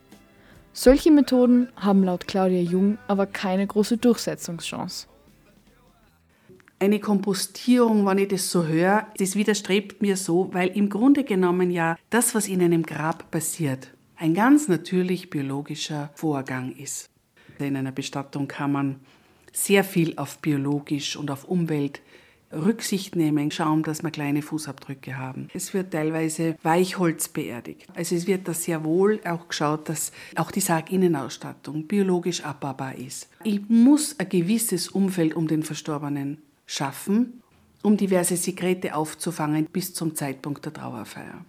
Solche 0.73 1.11
Methoden 1.11 1.69
haben 1.75 2.03
laut 2.03 2.27
Claudia 2.27 2.61
Jung 2.61 2.97
aber 3.07 3.25
keine 3.25 3.65
große 3.65 3.97
Durchsetzungschance 3.97 5.07
eine 6.79 6.99
Kompostierung, 6.99 8.05
wenn 8.05 8.17
ich 8.17 8.29
das 8.29 8.49
so 8.49 8.65
höre, 8.65 9.07
das 9.17 9.35
widerstrebt 9.35 10.01
mir 10.01 10.17
so, 10.17 10.49
weil 10.53 10.69
im 10.69 10.89
Grunde 10.89 11.23
genommen 11.23 11.71
ja 11.71 11.97
das, 12.09 12.33
was 12.35 12.47
in 12.47 12.61
einem 12.61 12.83
Grab 12.83 13.29
passiert, 13.31 13.89
ein 14.15 14.33
ganz 14.33 14.67
natürlich 14.67 15.29
biologischer 15.29 16.09
Vorgang 16.15 16.73
ist. 16.75 17.09
In 17.59 17.75
einer 17.75 17.91
Bestattung 17.91 18.47
kann 18.47 18.71
man 18.71 18.95
sehr 19.51 19.83
viel 19.83 20.17
auf 20.17 20.39
biologisch 20.39 21.17
und 21.17 21.31
auf 21.31 21.45
Umwelt 21.45 22.01
Rücksicht 22.51 23.15
nehmen, 23.15 23.51
schauen, 23.51 23.83
dass 23.83 24.01
wir 24.01 24.09
kleine 24.09 24.41
Fußabdrücke 24.41 25.17
haben. 25.17 25.49
Es 25.53 25.73
wird 25.73 25.91
teilweise 25.91 26.55
Weichholz 26.63 27.29
beerdigt. 27.29 27.85
Also 27.93 28.15
es 28.15 28.25
wird 28.25 28.47
da 28.47 28.53
sehr 28.53 28.83
wohl 28.83 29.19
auch 29.23 29.49
geschaut, 29.49 29.87
dass 29.87 30.11
auch 30.35 30.49
die 30.49 30.59
Sarginnenausstattung 30.59 31.85
biologisch 31.85 32.43
abbaubar 32.43 32.95
ist. 32.95 33.29
Ich 33.43 33.61
muss 33.69 34.19
ein 34.19 34.29
gewisses 34.29 34.89
Umfeld 34.89 35.35
um 35.35 35.47
den 35.47 35.61
Verstorbenen 35.61 36.41
schaffen, 36.69 37.41
um 37.81 37.97
diverse 37.97 38.37
Sekrete 38.37 38.93
aufzufangen 38.95 39.65
bis 39.65 39.95
zum 39.95 40.13
Zeitpunkt 40.13 40.63
der 40.65 40.73
Trauerfeier. 40.73 41.43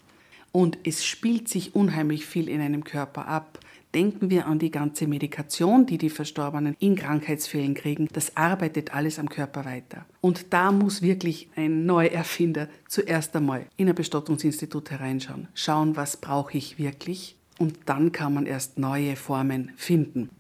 Und 0.51 0.79
es 0.85 1.05
spielt 1.05 1.49
sich 1.49 1.75
unheimlich 1.75 2.25
viel 2.25 2.49
in 2.49 2.61
einem 2.61 2.85
Körper 2.85 3.29
ab. 3.29 3.61
Denken 3.95 4.31
wir 4.31 4.47
an 4.47 4.59
die 4.59 4.71
ganze 4.71 5.07
Medikation, 5.07 5.85
die 5.85 5.99
die 5.99 6.11
Verstorbenen 6.11 6.75
in 6.79 6.97
Krankheitsfällen 6.97 7.75
kriegen. 7.75 8.09
Das 8.13 8.37
arbeitet 8.37 8.95
alles 8.95 9.19
am 9.19 9.29
Körper 9.29 9.65
weiter. 9.65 10.07
Und 10.23 10.53
da 10.55 10.73
muss 10.73 11.03
wirklich 11.03 11.51
ein 11.55 11.85
Neuerfinder 11.85 12.69
zuerst 12.89 13.37
einmal 13.37 13.67
in 13.77 13.89
ein 13.89 13.95
Bestattungsinstitut 13.95 14.91
hereinschauen, 14.91 15.49
schauen, 15.55 15.97
was 15.97 16.17
brauche 16.17 16.57
ich 16.57 16.79
wirklich. 16.79 17.37
Und 17.59 17.79
dann 17.87 18.11
kann 18.11 18.33
man 18.33 18.47
erst 18.47 18.79
neue 18.79 19.17
Formen 19.17 19.73
finden. 19.77 20.31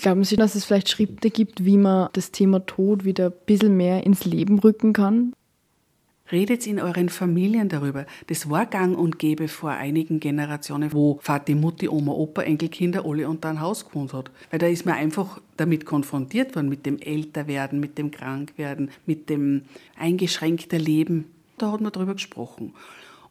Glauben 0.00 0.24
Sie, 0.24 0.36
dass 0.36 0.54
es 0.54 0.64
vielleicht 0.64 0.90
Schritte 0.90 1.30
gibt, 1.30 1.64
wie 1.64 1.78
man 1.78 2.08
das 2.12 2.30
Thema 2.30 2.64
Tod 2.66 3.04
wieder 3.04 3.26
ein 3.26 3.32
bisschen 3.46 3.76
mehr 3.76 4.04
ins 4.04 4.24
Leben 4.24 4.58
rücken 4.58 4.92
kann? 4.92 5.32
Redet 6.32 6.66
in 6.66 6.80
euren 6.80 7.10
Familien 7.10 7.68
darüber. 7.68 8.06
Das 8.28 8.48
war 8.48 8.66
gang 8.66 8.98
und 8.98 9.18
gäbe 9.18 9.46
vor 9.46 9.70
einigen 9.70 10.20
Generationen, 10.20 10.92
wo 10.92 11.20
Vati, 11.22 11.54
Mutti, 11.54 11.88
Oma, 11.88 12.12
Opa, 12.12 12.42
Enkelkinder 12.42 13.04
alle 13.04 13.28
unter 13.28 13.50
ein 13.50 13.60
Haus 13.60 13.86
gewohnt 13.86 14.14
hat. 14.14 14.30
Weil 14.50 14.58
da 14.58 14.66
ist 14.66 14.86
man 14.86 14.94
einfach 14.94 15.40
damit 15.58 15.84
konfrontiert 15.84 16.56
worden, 16.56 16.70
mit 16.70 16.86
dem 16.86 16.98
Älterwerden, 16.98 17.78
mit 17.78 17.98
dem 17.98 18.10
Krankwerden, 18.10 18.90
mit 19.04 19.28
dem 19.28 19.62
eingeschränkten 19.98 20.80
Leben. 20.80 21.26
Da 21.58 21.72
hat 21.72 21.82
man 21.82 21.92
darüber 21.92 22.14
gesprochen. 22.14 22.72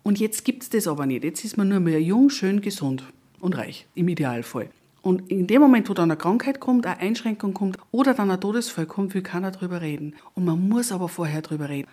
Und 0.03 0.19
jetzt 0.19 0.45
gibt 0.45 0.63
es 0.63 0.69
das 0.69 0.87
aber 0.87 1.07
nicht. 1.07 1.23
Jetzt 1.23 1.43
ist 1.43 1.57
man 1.57 1.69
nur 1.69 1.79
mehr 1.79 2.01
jung, 2.01 2.29
schön, 2.29 2.61
gesund 2.61 3.03
und 3.39 3.57
reich, 3.57 3.87
im 3.95 4.07
Idealfall. 4.07 4.69
Und 5.03 5.29
in 5.29 5.47
dem 5.47 5.61
Moment, 5.61 5.89
wo 5.89 5.93
dann 5.93 6.09
eine 6.09 6.17
Krankheit 6.17 6.61
kommt, 6.61 6.87
eine 6.87 6.97
Einschränkung 6.97 7.53
kommt 7.53 7.77
oder 7.91 8.13
dann 8.13 8.31
ein 8.31 8.39
Todesfall 8.39 8.85
kommt, 8.85 9.13
will 9.13 9.21
keiner 9.21 9.51
drüber 9.51 9.81
reden. 9.81 10.15
Und 10.33 10.45
man 10.45 10.69
muss 10.69 10.93
aber 10.93 11.09
vorher 11.09 11.41
drüber 11.41 11.67
reden. 11.67 11.89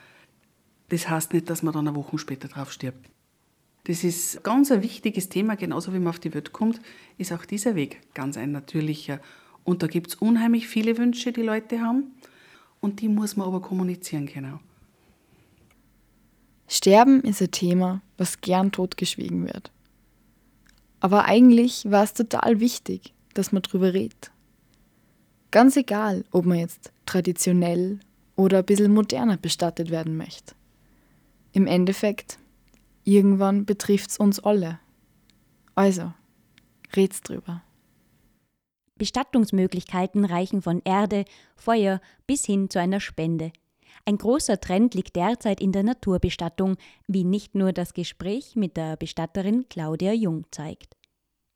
Das 0.90 1.10
heißt 1.10 1.32
nicht, 1.32 1.50
dass 1.50 1.64
man 1.64 1.74
dann 1.74 1.88
eine 1.88 1.96
Woche 1.96 2.18
später 2.18 2.46
drauf 2.46 2.70
stirbt. 2.70 3.10
Das 3.84 4.04
ist 4.04 4.44
ganz 4.44 4.70
ein 4.70 4.84
wichtiges 4.84 5.28
Thema, 5.28 5.56
genauso 5.56 5.92
wie 5.92 5.98
man 5.98 6.08
auf 6.08 6.20
die 6.20 6.32
Welt 6.32 6.52
kommt, 6.52 6.80
ist 7.18 7.32
auch 7.32 7.44
dieser 7.44 7.74
Weg 7.74 8.00
ganz 8.14 8.36
ein 8.36 8.52
natürlicher. 8.52 9.18
Und 9.64 9.82
da 9.82 9.88
gibt 9.88 10.10
es 10.10 10.14
unheimlich 10.14 10.68
viele 10.68 10.96
Wünsche, 10.96 11.32
die 11.32 11.42
Leute 11.42 11.80
haben. 11.80 12.12
Und 12.80 13.00
die 13.00 13.08
muss 13.08 13.36
man 13.36 13.48
aber 13.48 13.60
kommunizieren 13.60 14.26
können. 14.26 14.60
Sterben 16.68 17.22
ist 17.22 17.42
ein 17.42 17.50
Thema, 17.50 18.02
was 18.16 18.40
gern 18.40 18.70
totgeschwiegen 18.70 19.46
wird. 19.46 19.72
Aber 21.00 21.24
eigentlich 21.24 21.90
war 21.90 22.04
es 22.04 22.12
total 22.12 22.60
wichtig, 22.60 23.14
dass 23.34 23.52
man 23.52 23.62
drüber 23.62 23.94
redet. 23.94 24.30
Ganz 25.50 25.76
egal, 25.76 26.24
ob 26.30 26.44
man 26.44 26.58
jetzt 26.58 26.92
traditionell 27.06 27.98
oder 28.36 28.58
ein 28.58 28.64
bisschen 28.64 28.94
moderner 28.94 29.36
bestattet 29.36 29.90
werden 29.90 30.16
möchte. 30.16 30.54
Im 31.52 31.66
Endeffekt, 31.66 32.38
irgendwann 33.04 33.64
betrifft 33.64 34.10
es 34.10 34.18
uns 34.18 34.38
alle. 34.38 34.78
Also, 35.74 36.12
red's 36.94 37.22
drüber. 37.22 37.62
Bestattungsmöglichkeiten 38.96 40.24
reichen 40.26 40.62
von 40.62 40.82
Erde, 40.84 41.24
Feuer 41.56 42.00
bis 42.26 42.44
hin 42.44 42.68
zu 42.68 42.78
einer 42.78 43.00
Spende. 43.00 43.50
Ein 44.04 44.18
großer 44.18 44.60
Trend 44.60 44.94
liegt 44.94 45.16
derzeit 45.16 45.60
in 45.60 45.72
der 45.72 45.82
Naturbestattung, 45.82 46.76
wie 47.06 47.24
nicht 47.24 47.54
nur 47.54 47.72
das 47.72 47.94
Gespräch 47.94 48.56
mit 48.56 48.76
der 48.76 48.96
Bestatterin 48.96 49.68
Claudia 49.68 50.12
Jung 50.12 50.46
zeigt. 50.50 50.96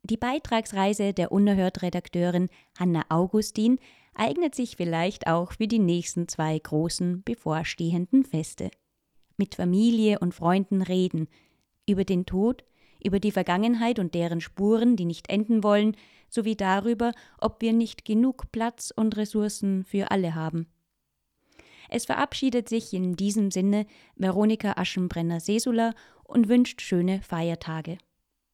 Die 0.03 0.17
Beitragsreise 0.17 1.13
der 1.13 1.31
Unerhört-Redakteurin 1.31 2.49
Hanna 2.77 3.05
Augustin 3.09 3.79
eignet 4.13 4.53
sich 4.53 4.75
vielleicht 4.77 5.27
auch 5.27 5.53
für 5.53 5.67
die 5.67 5.79
nächsten 5.79 6.27
zwei 6.27 6.57
großen 6.57 7.23
bevorstehenden 7.23 8.23
Feste. 8.23 8.69
Mit 9.37 9.55
Familie 9.55 10.19
und 10.19 10.33
Freunden 10.33 10.81
reden, 10.81 11.27
über 11.87 12.05
den 12.05 12.25
Tod, 12.25 12.63
über 13.03 13.19
die 13.19 13.31
Vergangenheit 13.31 13.99
und 13.99 14.13
deren 14.13 14.41
Spuren, 14.41 14.95
die 14.95 15.05
nicht 15.05 15.29
enden 15.29 15.63
wollen, 15.63 15.97
sowie 16.29 16.55
darüber, 16.55 17.11
ob 17.39 17.61
wir 17.61 17.73
nicht 17.73 18.05
genug 18.05 18.51
Platz 18.51 18.91
und 18.95 19.17
Ressourcen 19.17 19.83
für 19.83 20.11
alle 20.11 20.35
haben. 20.35 20.67
Es 21.89 22.05
verabschiedet 22.05 22.69
sich 22.69 22.93
in 22.93 23.15
diesem 23.15 23.51
Sinne 23.51 23.85
Veronika 24.15 24.73
Aschenbrenner-Sesula 24.77 25.93
und 26.23 26.49
wünscht 26.49 26.81
schöne 26.81 27.21
Feiertage. 27.21 27.97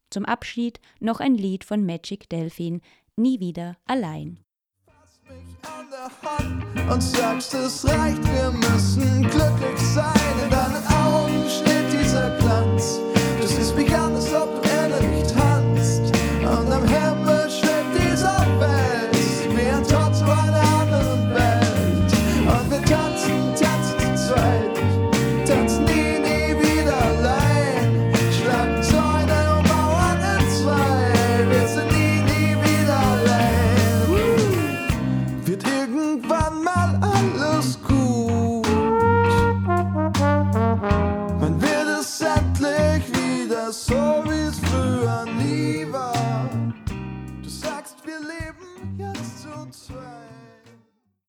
Zum 0.10 0.26
Abschied 0.26 0.80
noch 1.00 1.20
ein 1.20 1.36
Lied 1.36 1.64
von 1.64 1.86
Magic 1.86 2.30
Delphin, 2.30 2.82
Nie 3.16 3.40
wieder 3.40 3.78
allein. 3.86 4.40
Fass 4.86 5.20
mich 5.24 5.56
an 5.64 5.88
der 5.92 6.86
Hand 6.86 6.92
und 6.92 7.02
sagst, 7.02 7.54
es 7.54 7.86
reicht, 7.88 8.24
wir 8.24 8.52
müssen 8.52 9.22
glücklich 9.22 9.80
sein. 9.80 10.14
In 10.44 10.50
deinen 10.50 10.88
Augen 10.88 11.50
steht 11.50 11.92
dieser 11.92 12.38
Glanz. 12.38 13.00
Du 13.40 13.48
siehst 13.48 13.76
mich 13.76 13.94
an, 13.94 14.16
als 14.16 14.34
ob 14.34 14.56
du 14.56 14.61